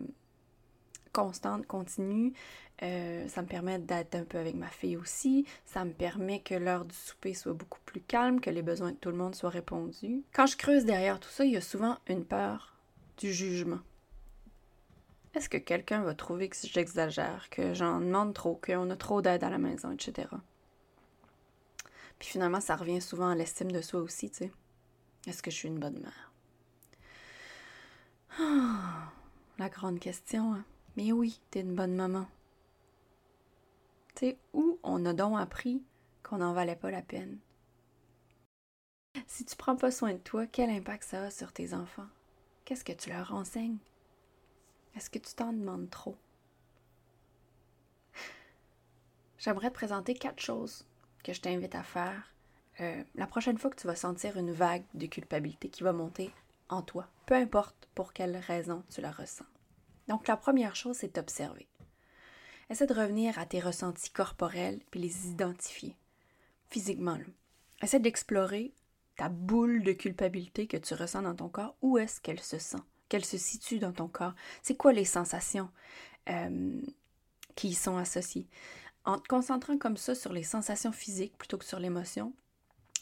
constante, 1.12 1.66
continue. 1.68 2.34
Euh, 2.82 3.28
ça 3.28 3.42
me 3.42 3.48
permet 3.48 3.80
d'être 3.80 4.16
un 4.16 4.24
peu 4.24 4.38
avec 4.38 4.56
ma 4.56 4.68
fille 4.68 4.98
aussi. 4.98 5.46
Ça 5.66 5.86
me 5.86 5.92
permet 5.92 6.42
que 6.42 6.56
l'heure 6.56 6.86
du 6.86 6.96
souper 6.96 7.34
soit 7.34 7.54
beaucoup 7.54 7.80
plus 7.86 8.02
calme, 8.02 8.42
que 8.42 8.50
les 8.50 8.62
besoins 8.62 8.92
de 8.92 8.98
tout 8.98 9.10
le 9.10 9.18
monde 9.18 9.36
soient 9.36 9.50
répondus. 9.50 10.24
Quand 10.34 10.48
je 10.48 10.58
creuse 10.58 10.86
derrière 10.86 11.20
tout 11.20 11.30
ça, 11.30 11.46
il 11.46 11.52
y 11.52 11.58
a 11.58 11.62
souvent 11.62 11.98
une 12.08 12.26
peur 12.26 12.76
du 13.18 13.32
jugement. 13.32 13.80
Est-ce 15.36 15.50
que 15.50 15.58
quelqu'un 15.58 16.02
va 16.04 16.14
trouver 16.14 16.50
que 16.50 16.58
j'exagère, 16.64 17.50
que 17.50 17.74
j'en 17.74 18.00
demande 18.00 18.34
trop, 18.34 18.60
qu'on 18.64 18.90
a 18.90 18.96
trop 18.96 19.22
d'aide 19.22 19.44
à 19.44 19.50
la 19.50 19.58
maison, 19.58 19.92
etc. 19.92 20.28
Puis 22.20 22.30
finalement, 22.30 22.62
ça 22.62 22.76
revient 22.76 23.02
souvent 23.02 23.30
à 23.30 23.36
l'estime 23.36 23.72
de 23.72 23.82
soi 23.82 24.02
aussi, 24.02 24.30
tu 24.30 24.38
sais. 24.38 24.52
Est-ce 25.28 25.42
que 25.42 25.50
je 25.50 25.56
suis 25.56 25.68
une 25.70 25.80
bonne 25.80 26.00
mère? 26.00 26.33
Ah, 28.40 29.12
la 29.58 29.70
grande 29.70 30.00
question, 30.00 30.54
hein? 30.54 30.66
Mais 30.96 31.12
oui, 31.12 31.40
t'es 31.52 31.62
une 31.62 31.76
bonne 31.76 31.96
maman. 31.96 32.28
Tu 34.16 34.28
sais, 34.28 34.38
où 34.54 34.80
on 34.84 35.06
a 35.06 35.14
donc 35.14 35.40
appris 35.40 35.84
qu'on 36.24 36.38
n'en 36.38 36.54
valait 36.54 36.76
pas 36.76 36.92
la 36.92 37.02
peine? 37.02 37.38
Si 39.28 39.46
tu 39.46 39.56
prends 39.56 39.76
pas 39.76 39.92
soin 39.92 40.14
de 40.14 40.18
toi, 40.18 40.46
quel 40.48 40.70
impact 40.70 41.04
ça 41.04 41.24
a 41.24 41.32
sur 41.32 41.52
tes 41.52 41.74
enfants? 41.74 42.08
Qu'est-ce 42.66 42.84
que 42.84 42.94
tu 42.94 43.10
leur 43.10 43.34
enseignes? 43.34 43.78
Est-ce 44.96 45.10
que 45.10 45.20
tu 45.20 45.34
t'en 45.34 45.54
demandes 45.54 45.90
trop? 45.90 46.16
J'aimerais 49.38 49.70
te 49.70 49.76
présenter 49.76 50.14
quatre 50.14 50.42
choses 50.42 50.86
que 51.24 51.34
je 51.34 51.42
t'invite 51.42 51.76
à 51.76 51.84
faire 51.84 52.34
euh, 52.80 53.04
la 53.16 53.28
prochaine 53.28 53.58
fois 53.58 53.70
que 53.70 53.80
tu 53.80 53.88
vas 53.88 53.96
sentir 53.96 54.38
une 54.38 54.52
vague 54.52 54.86
de 54.94 55.06
culpabilité 55.06 55.70
qui 55.70 55.84
va 55.84 55.94
monter 55.94 56.32
toi, 56.82 57.08
peu 57.26 57.36
importe 57.36 57.88
pour 57.94 58.14
quelle 58.14 58.38
raison 58.38 58.84
tu 58.90 59.02
la 59.02 59.12
ressens. 59.12 59.46
Donc 60.08 60.28
la 60.28 60.38
première 60.38 60.76
chose, 60.76 60.98
c'est 60.98 61.14
t'observer. 61.14 61.68
Essaie 62.70 62.88
de 62.88 62.94
revenir 62.94 63.38
à 63.38 63.46
tes 63.46 63.60
ressentis 63.60 64.10
corporels 64.10 64.82
puis 64.90 65.00
les 65.00 65.28
identifier 65.28 65.96
physiquement. 66.70 67.20
Essaie 67.82 68.00
d'explorer 68.00 68.74
ta 69.16 69.30
boule 69.30 69.84
de 69.84 69.92
culpabilité 69.92 70.66
que 70.66 70.78
tu 70.78 70.96
ressens 70.96 71.22
dans 71.22 71.36
ton 71.36 71.50
corps, 71.50 71.76
où 71.82 71.98
est-ce 71.98 72.20
qu'elle 72.20 72.40
se 72.40 72.58
sent? 72.58 72.82
Qu'elle 73.10 73.26
se 73.26 73.38
situe 73.38 73.78
dans 73.78 73.92
ton 73.92 74.08
corps? 74.08 74.34
C'est 74.64 74.76
quoi 74.76 74.92
les 74.92 75.06
sensations 75.06 75.70
qui 77.56 77.68
y 77.68 77.74
sont 77.76 77.98
associées? 77.98 78.48
En 79.06 79.20
te 79.20 79.28
concentrant 79.28 79.78
comme 79.78 79.98
ça 79.98 80.16
sur 80.16 80.34
les 80.34 80.44
sensations 80.44 80.94
physiques 80.94 81.38
plutôt 81.38 81.58
que 81.58 81.66
sur 81.66 81.80
l'émotion, 81.80 82.34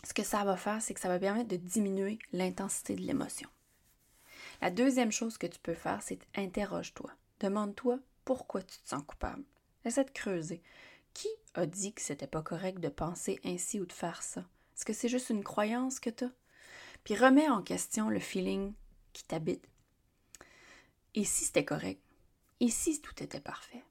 ce 0.03 0.13
que 0.13 0.23
ça 0.23 0.43
va 0.43 0.57
faire, 0.57 0.81
c'est 0.81 0.95
que 0.95 0.99
ça 0.99 1.07
va 1.07 1.19
permettre 1.19 1.47
de 1.47 1.57
diminuer 1.57 2.19
l'intensité 2.33 2.95
de 2.95 3.01
l'émotion. 3.01 3.47
La 4.61 4.69
deuxième 4.69 5.11
chose 5.11 5.37
que 5.37 5.47
tu 5.47 5.59
peux 5.59 5.73
faire, 5.73 6.01
c'est 6.01 6.19
interroge-toi. 6.35 7.11
Demande-toi 7.39 7.99
pourquoi 8.25 8.61
tu 8.61 8.77
te 8.77 8.87
sens 8.87 9.03
coupable. 9.05 9.43
Essaie 9.85 10.05
de 10.05 10.11
creuser. 10.11 10.61
Qui 11.13 11.27
a 11.55 11.65
dit 11.65 11.93
que 11.93 12.01
c'était 12.01 12.27
pas 12.27 12.43
correct 12.43 12.79
de 12.79 12.89
penser 12.89 13.39
ainsi 13.43 13.79
ou 13.79 13.85
de 13.85 13.91
faire 13.91 14.21
ça? 14.21 14.41
Est-ce 14.75 14.85
que 14.85 14.93
c'est 14.93 15.09
juste 15.09 15.29
une 15.29 15.43
croyance 15.43 15.99
que 15.99 16.09
tu 16.09 16.25
as? 16.25 16.31
Puis 17.03 17.15
remets 17.15 17.49
en 17.49 17.63
question 17.63 18.09
le 18.09 18.19
feeling 18.19 18.73
qui 19.11 19.23
t'habite 19.23 19.67
et 21.13 21.25
si 21.25 21.43
c'était 21.43 21.65
correct? 21.65 22.01
Et 22.61 22.69
si 22.69 23.01
tout 23.01 23.21
était 23.21 23.41
parfait? 23.41 23.83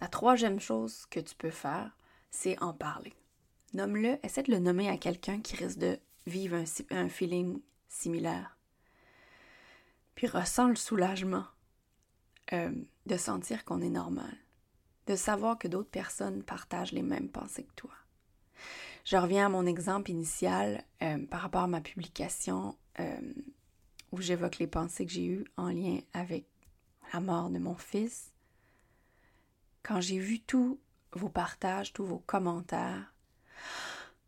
La 0.00 0.08
troisième 0.08 0.60
chose 0.60 1.04
que 1.10 1.20
tu 1.20 1.34
peux 1.34 1.50
faire, 1.50 1.96
c'est 2.30 2.60
en 2.62 2.72
parler. 2.72 3.12
Nomme-le, 3.74 4.18
essaie 4.24 4.42
de 4.42 4.52
le 4.52 4.58
nommer 4.58 4.88
à 4.88 4.96
quelqu'un 4.96 5.40
qui 5.40 5.56
risque 5.56 5.78
de 5.78 5.98
vivre 6.26 6.56
un, 6.56 6.64
un 6.96 7.08
feeling 7.08 7.60
similaire. 7.88 8.57
Puis 10.18 10.26
ressens 10.26 10.66
le 10.66 10.74
soulagement 10.74 11.44
euh, 12.52 12.72
de 13.06 13.16
sentir 13.16 13.64
qu'on 13.64 13.80
est 13.80 13.88
normal, 13.88 14.36
de 15.06 15.14
savoir 15.14 15.56
que 15.56 15.68
d'autres 15.68 15.92
personnes 15.92 16.42
partagent 16.42 16.90
les 16.90 17.02
mêmes 17.04 17.28
pensées 17.28 17.62
que 17.62 17.74
toi. 17.76 17.92
Je 19.04 19.16
reviens 19.16 19.46
à 19.46 19.48
mon 19.48 19.64
exemple 19.64 20.10
initial 20.10 20.82
euh, 21.02 21.24
par 21.26 21.42
rapport 21.42 21.62
à 21.62 21.68
ma 21.68 21.80
publication 21.80 22.76
euh, 22.98 23.32
où 24.10 24.20
j'évoque 24.20 24.58
les 24.58 24.66
pensées 24.66 25.06
que 25.06 25.12
j'ai 25.12 25.24
eues 25.24 25.44
en 25.56 25.68
lien 25.68 26.00
avec 26.14 26.46
la 27.12 27.20
mort 27.20 27.48
de 27.48 27.60
mon 27.60 27.76
fils. 27.76 28.32
Quand 29.84 30.00
j'ai 30.00 30.18
vu 30.18 30.40
tous 30.40 30.80
vos 31.12 31.28
partages, 31.28 31.92
tous 31.92 32.04
vos 32.04 32.24
commentaires, 32.26 33.14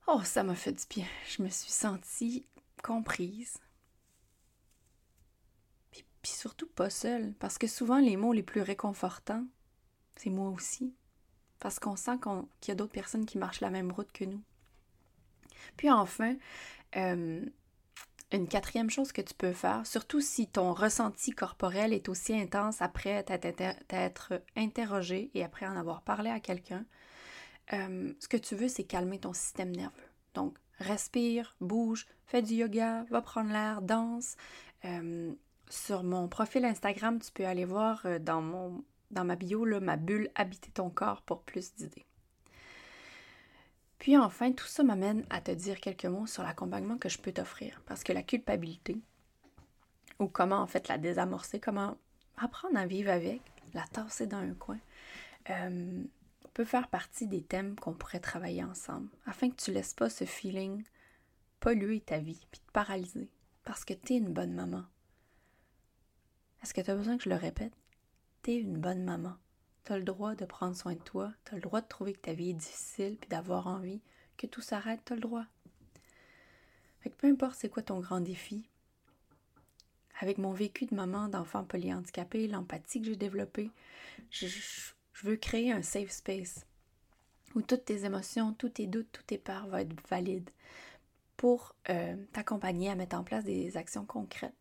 oh, 0.07 0.21
ça 0.23 0.45
m'a 0.45 0.55
fait 0.55 0.71
du 0.71 0.85
bien. 0.89 1.07
Je 1.29 1.43
me 1.43 1.49
suis 1.49 1.73
sentie 1.73 2.47
comprise. 2.81 3.59
Puis, 6.23 6.33
surtout 6.33 6.67
pas 6.67 6.91
seule, 6.91 7.33
parce 7.35 7.59
que 7.59 7.67
souvent 7.67 7.99
les 7.99 8.17
mots 8.17 8.33
les 8.33 8.43
plus 8.43 8.61
réconfortants, 8.61 9.45
c'est 10.17 10.31
moi 10.31 10.51
aussi. 10.51 10.95
Parce 11.59 11.79
qu'on 11.79 11.97
sent 11.97 12.19
qu'il 12.61 12.69
y 12.69 12.73
a 12.73 12.75
d'autres 12.75 12.93
personnes 12.93 13.27
qui 13.27 13.39
marchent 13.39 13.61
la 13.61 13.71
même 13.71 13.93
route 13.93 14.13
que 14.13 14.25
nous. 14.25 14.43
Puis 15.77 15.91
enfin, 15.91 16.37
euh, 16.97 17.45
une 18.33 18.49
quatrième 18.49 18.91
chose 18.91 19.13
que 19.13 19.21
tu 19.21 19.35
peux 19.35 19.53
faire, 19.53 19.87
surtout 19.87 20.21
si 20.21 20.47
ton 20.47 20.73
ressenti 20.73 21.33
corporel 21.33 21.93
est 21.93 22.09
aussi 22.09 22.35
intense 22.35 22.81
après 22.81 23.23
t'être 23.25 24.43
interrogé 24.57 25.31
et 25.35 25.45
après 25.45 25.67
en 25.67 25.77
avoir 25.77 26.03
parlé 26.03 26.31
à 26.31 26.41
quelqu'un, 26.41 26.85
euh, 27.73 28.13
ce 28.19 28.29
que 28.29 28.37
tu 28.37 28.55
veux, 28.55 28.69
c'est 28.69 28.85
calmer 28.85 29.19
ton 29.19 29.33
système 29.33 29.75
nerveux. 29.75 30.09
Donc, 30.35 30.59
respire, 30.79 31.57
bouge, 31.61 32.07
fais 32.27 32.43
du 32.43 32.55
yoga, 32.55 33.05
va 33.11 33.21
prendre 33.21 33.51
l'air, 33.51 33.83
danse. 33.83 34.37
Euh, 34.85 35.33
sur 35.71 36.03
mon 36.03 36.29
profil 36.29 36.65
Instagram, 36.65 37.21
tu 37.21 37.33
peux 37.33 37.47
aller 37.47 37.65
voir 37.65 38.03
euh, 38.05 38.19
dans, 38.19 38.43
mon, 38.43 38.85
dans 39.11 39.25
ma 39.25 39.37
bio 39.37 39.65
là, 39.65 39.81
ma 39.81 39.97
bulle 39.97 40.31
Habiter 40.35 40.71
ton 40.71 40.91
corps 40.91 41.23
pour 41.23 41.43
plus 41.43 41.75
d'idées. 41.75 42.05
Puis 43.99 44.17
enfin, 44.17 44.53
tout 44.53 44.67
ça 44.67 44.83
m'amène 44.83 45.25
à 45.31 45.41
te 45.41 45.51
dire 45.51 45.79
quelques 45.81 46.07
mots 46.07 46.27
sur 46.27 46.43
l'accompagnement 46.43 46.99
que 46.99 47.09
je 47.09 47.19
peux 47.19 47.33
t'offrir. 47.33 47.83
Parce 47.87 48.03
que 48.03 48.13
la 48.13 48.23
culpabilité, 48.23 48.99
ou 50.19 50.27
comment 50.27 50.59
en 50.59 50.67
fait 50.67 50.89
la 50.89 50.99
désamorcer, 50.99 51.61
comment 51.61 51.97
apprendre 52.37 52.79
à 52.79 52.87
vivre 52.87 53.11
avec, 53.11 53.43
la 53.75 53.87
tasser 53.87 54.27
dans 54.27 54.39
un 54.39 54.55
coin, 54.55 54.79
euh, 55.51 56.03
peut 56.55 56.65
faire 56.65 56.89
partie 56.89 57.27
des 57.27 57.43
thèmes 57.43 57.77
qu'on 57.77 57.93
pourrait 57.93 58.21
travailler 58.21 58.65
ensemble, 58.65 59.09
afin 59.27 59.51
que 59.51 59.57
tu 59.57 59.71
laisses 59.71 59.95
pas 59.95 60.11
ce 60.11 60.25
feeling 60.25 60.83
polluer 61.61 62.01
ta 62.01 62.19
vie, 62.19 62.47
puis 62.51 62.61
te 62.61 62.73
paralyser, 62.73 63.31
parce 63.65 63.85
que 63.85 63.93
tu 63.93 64.15
es 64.15 64.17
une 64.17 64.33
bonne 64.33 64.55
maman. 64.55 64.85
Est-ce 66.63 66.75
que 66.75 66.81
tu 66.81 66.91
as 66.91 66.97
besoin 66.97 67.17
que 67.17 67.25
je 67.25 67.29
le 67.31 67.37
répète? 67.37 67.73
Tu 68.43 68.53
es 68.53 68.57
une 68.57 68.79
bonne 68.79 69.05
maman. 69.05 69.37
Tu 69.85 69.93
as 69.93 69.99
le 69.99 70.05
droit 70.05 70.35
de 70.35 70.45
prendre 70.45 70.77
soin 70.77 70.95
de 70.95 71.01
toi, 71.01 71.33
tu 71.45 71.53
as 71.53 71.57
le 71.57 71.63
droit 71.63 71.81
de 71.81 71.89
trouver 71.89 72.13
que 72.13 72.21
ta 72.21 72.35
vie 72.35 72.51
est 72.51 72.55
difficile, 72.55 73.17
puis 73.17 73.29
d'avoir 73.29 73.67
envie 73.67 74.03
que 74.37 74.47
tout 74.47 74.61
s'arrête, 74.61 75.01
tu 75.05 75.13
as 75.13 75.17
le 75.17 75.23
droit. 75.23 75.47
Fait 77.01 77.11
que 77.11 77.17
peu 77.17 77.29
importe 77.29 77.57
c'est 77.59 77.71
quoi 77.71 77.83
ton 77.83 78.01
grand 78.01 78.21
défi, 78.21 78.69
avec 80.21 80.37
mon 80.37 80.53
vécu 80.53 80.85
de 80.85 80.95
maman 80.95 81.29
d'enfant 81.29 81.65
polyhandicapé, 81.65 82.47
l'empathie 82.47 83.01
que 83.01 83.07
j'ai 83.07 83.17
développée, 83.17 83.71
je, 84.31 84.47
veux 85.23 85.37
créer 85.37 85.73
un 85.73 85.83
safe 85.83 86.11
space 86.11 86.67
où 87.55 87.63
toutes 87.63 87.87
tes 87.87 88.05
émotions, 88.05 88.55
tous 88.55 88.71
tes 88.71 88.87
doutes, 88.87 89.11
tous 89.13 89.23
tes 89.23 89.39
peurs 89.39 89.67
vont 89.67 89.79
être 89.79 90.09
valides 90.09 90.51
pour 91.37 91.75
euh, 91.89 92.17
t'accompagner 92.33 92.91
à 92.91 92.95
mettre 92.95 93.17
en 93.17 93.25
place 93.25 93.45
des 93.45 93.77
actions 93.77 94.05
concrètes 94.05 94.55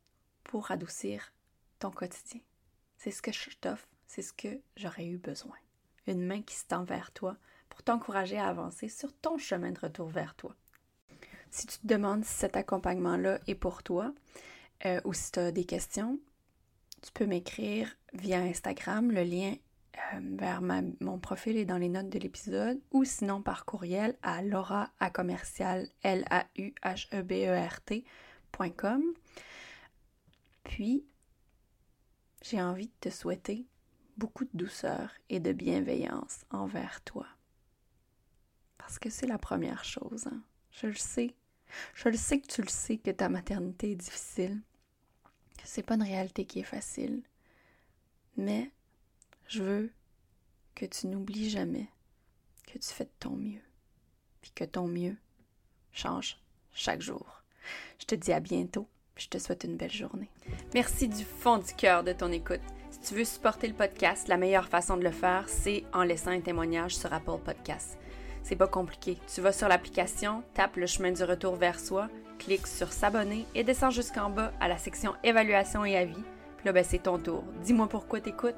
pour 0.44 0.72
adoucir 0.72 1.32
ton 1.80 1.92
quotidien. 1.92 2.42
C'est 2.98 3.12
ce 3.12 3.22
que 3.22 3.32
je 3.32 3.50
t'offre, 3.60 3.88
c'est 4.08 4.22
ce 4.22 4.34
que 4.34 4.60
j'aurais 4.76 5.08
eu 5.08 5.18
besoin. 5.18 5.56
Une 6.08 6.26
main 6.26 6.42
qui 6.42 6.56
se 6.56 6.66
tend 6.66 6.84
vers 6.84 7.12
toi 7.12 7.38
pour 7.70 7.84
t'encourager 7.84 8.38
à 8.38 8.48
avancer 8.48 8.90
sur 8.90 9.14
ton 9.14 9.38
chemin 9.38 9.72
de 9.72 9.80
retour 9.80 10.10
vers 10.10 10.36
toi. 10.36 10.56
Si 11.52 11.66
tu 11.66 11.80
te 11.80 11.88
demandes 11.88 12.26
si 12.26 12.34
cet 12.34 12.58
accompagnement-là 12.58 13.40
est 13.48 13.56
pour 13.56 13.84
toi 13.84 14.14
euh, 14.86 15.02
ou 15.06 15.14
si 15.14 15.32
tu 15.32 15.40
as 15.40 15.52
des 15.52 15.66
questions, 15.66 16.20
tu 17.02 17.12
peux 17.14 17.26
m'écrire 17.26 17.96
via 18.14 18.40
Instagram. 18.40 19.12
Le 19.12 19.24
lien 19.24 19.56
euh, 20.14 20.20
vers 20.38 20.62
mon 20.62 21.20
profil 21.20 21.58
est 21.58 21.66
dans 21.66 21.78
les 21.78 21.90
notes 21.90 22.10
de 22.10 22.20
l'épisode 22.20 22.80
ou 22.92 23.04
sinon 23.04 23.42
par 23.42 23.66
courriel 23.66 24.18
à 24.22 24.42
laura. 24.42 24.92
Puis 30.64 31.06
j'ai 32.42 32.62
envie 32.62 32.88
de 32.88 32.94
te 33.02 33.10
souhaiter 33.10 33.66
beaucoup 34.18 34.46
de 34.46 34.50
douceur 34.54 35.12
et 35.30 35.40
de 35.40 35.52
bienveillance 35.54 36.46
envers 36.50 37.02
toi. 37.04 37.28
Parce 38.78 39.00
que 39.00 39.10
c'est 39.10 39.28
la 39.28 39.38
première 39.38 39.84
chose. 39.84 40.28
Hein. 40.28 40.42
Je 40.72 40.88
le 40.88 40.96
sais. 40.96 41.36
Je 41.94 42.10
le 42.10 42.18
sais 42.18 42.40
que 42.42 42.48
tu 42.48 42.62
le 42.62 42.70
sais 42.70 42.98
que 42.98 43.12
ta 43.12 43.30
maternité 43.30 43.92
est 43.92 43.96
difficile, 43.96 44.60
que 45.58 45.64
c'est 45.66 45.84
pas 45.84 45.96
une 45.96 46.04
réalité 46.04 46.46
qui 46.46 46.60
est 46.60 46.64
facile. 46.64 47.22
Mais 48.38 48.72
je 49.48 49.64
veux 49.64 49.94
que 50.76 50.86
tu 50.86 51.08
n'oublies 51.08 51.50
jamais 51.50 51.90
que 52.66 52.78
tu 52.78 52.90
fais 52.90 53.06
de 53.06 53.12
ton 53.20 53.36
mieux, 53.36 53.62
puis 54.42 54.52
que 54.52 54.64
ton 54.64 54.88
mieux 54.88 55.18
change 55.92 56.40
chaque 56.74 57.02
jour. 57.02 57.44
Je 58.00 58.06
te 58.06 58.16
dis 58.16 58.32
à 58.32 58.40
bientôt, 58.40 58.88
je 59.20 59.30
te 59.30 59.38
souhaite 59.38 59.64
une 59.66 59.78
belle 59.78 59.92
journée. 59.92 60.30
Merci 60.74 61.08
du 61.08 61.24
fond 61.24 61.58
du 61.58 61.74
cœur 61.74 62.04
de 62.04 62.14
ton 62.14 62.32
écoute. 62.32 62.62
Si 62.90 63.00
tu 63.02 63.16
veux 63.16 63.26
supporter 63.26 63.68
le 63.68 63.74
podcast, 63.74 64.28
la 64.28 64.38
meilleure 64.38 64.68
façon 64.68 64.98
de 64.98 65.04
le 65.04 65.12
faire, 65.12 65.46
c'est 65.48 65.84
en 65.94 66.04
laissant 66.04 66.32
un 66.32 66.42
témoignage 66.42 66.96
sur 66.96 67.14
Apple 67.14 67.40
Podcast. 67.44 67.98
C'est 68.44 68.56
pas 68.56 68.68
compliqué. 68.68 69.18
Tu 69.34 69.42
vas 69.42 69.52
sur 69.52 69.68
l'application, 69.68 70.44
tape 70.54 70.78
le 70.78 70.88
chemin 70.88 71.12
du 71.12 71.24
retour 71.24 71.56
vers 71.56 71.80
soi, 71.80 72.08
clique 72.40 72.66
sur 72.66 72.92
s'abonner 72.92 73.46
et 73.54 73.64
descends 73.64 73.92
jusqu'en 73.92 74.30
bas 74.30 74.52
à 74.60 74.68
la 74.68 74.78
section 74.78 75.14
évaluation 75.24 75.86
et 75.86 75.98
avis. 75.98 76.24
Puis 76.58 76.66
là, 76.66 76.72
ben, 76.72 76.84
c'est 76.84 77.04
ton 77.04 77.20
tour. 77.20 77.44
Dis-moi 77.64 77.88
pourquoi 77.88 78.22
t'écoutes 78.22 78.56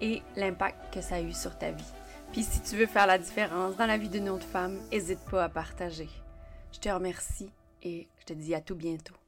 et 0.00 0.22
l'impact 0.36 0.94
que 0.94 1.00
ça 1.00 1.16
a 1.16 1.20
eu 1.20 1.32
sur 1.32 1.58
ta 1.58 1.70
vie. 1.70 1.92
Puis 2.32 2.44
si 2.44 2.62
tu 2.62 2.76
veux 2.76 2.86
faire 2.86 3.06
la 3.06 3.18
différence 3.18 3.76
dans 3.76 3.86
la 3.86 3.98
vie 3.98 4.08
d'une 4.08 4.28
autre 4.28 4.46
femme, 4.46 4.78
n'hésite 4.90 5.20
pas 5.30 5.44
à 5.44 5.48
partager. 5.48 6.08
Je 6.72 6.78
te 6.78 6.88
remercie 6.88 7.50
et 7.82 8.08
je 8.20 8.24
te 8.24 8.32
dis 8.32 8.54
à 8.54 8.60
tout 8.60 8.76
bientôt. 8.76 9.19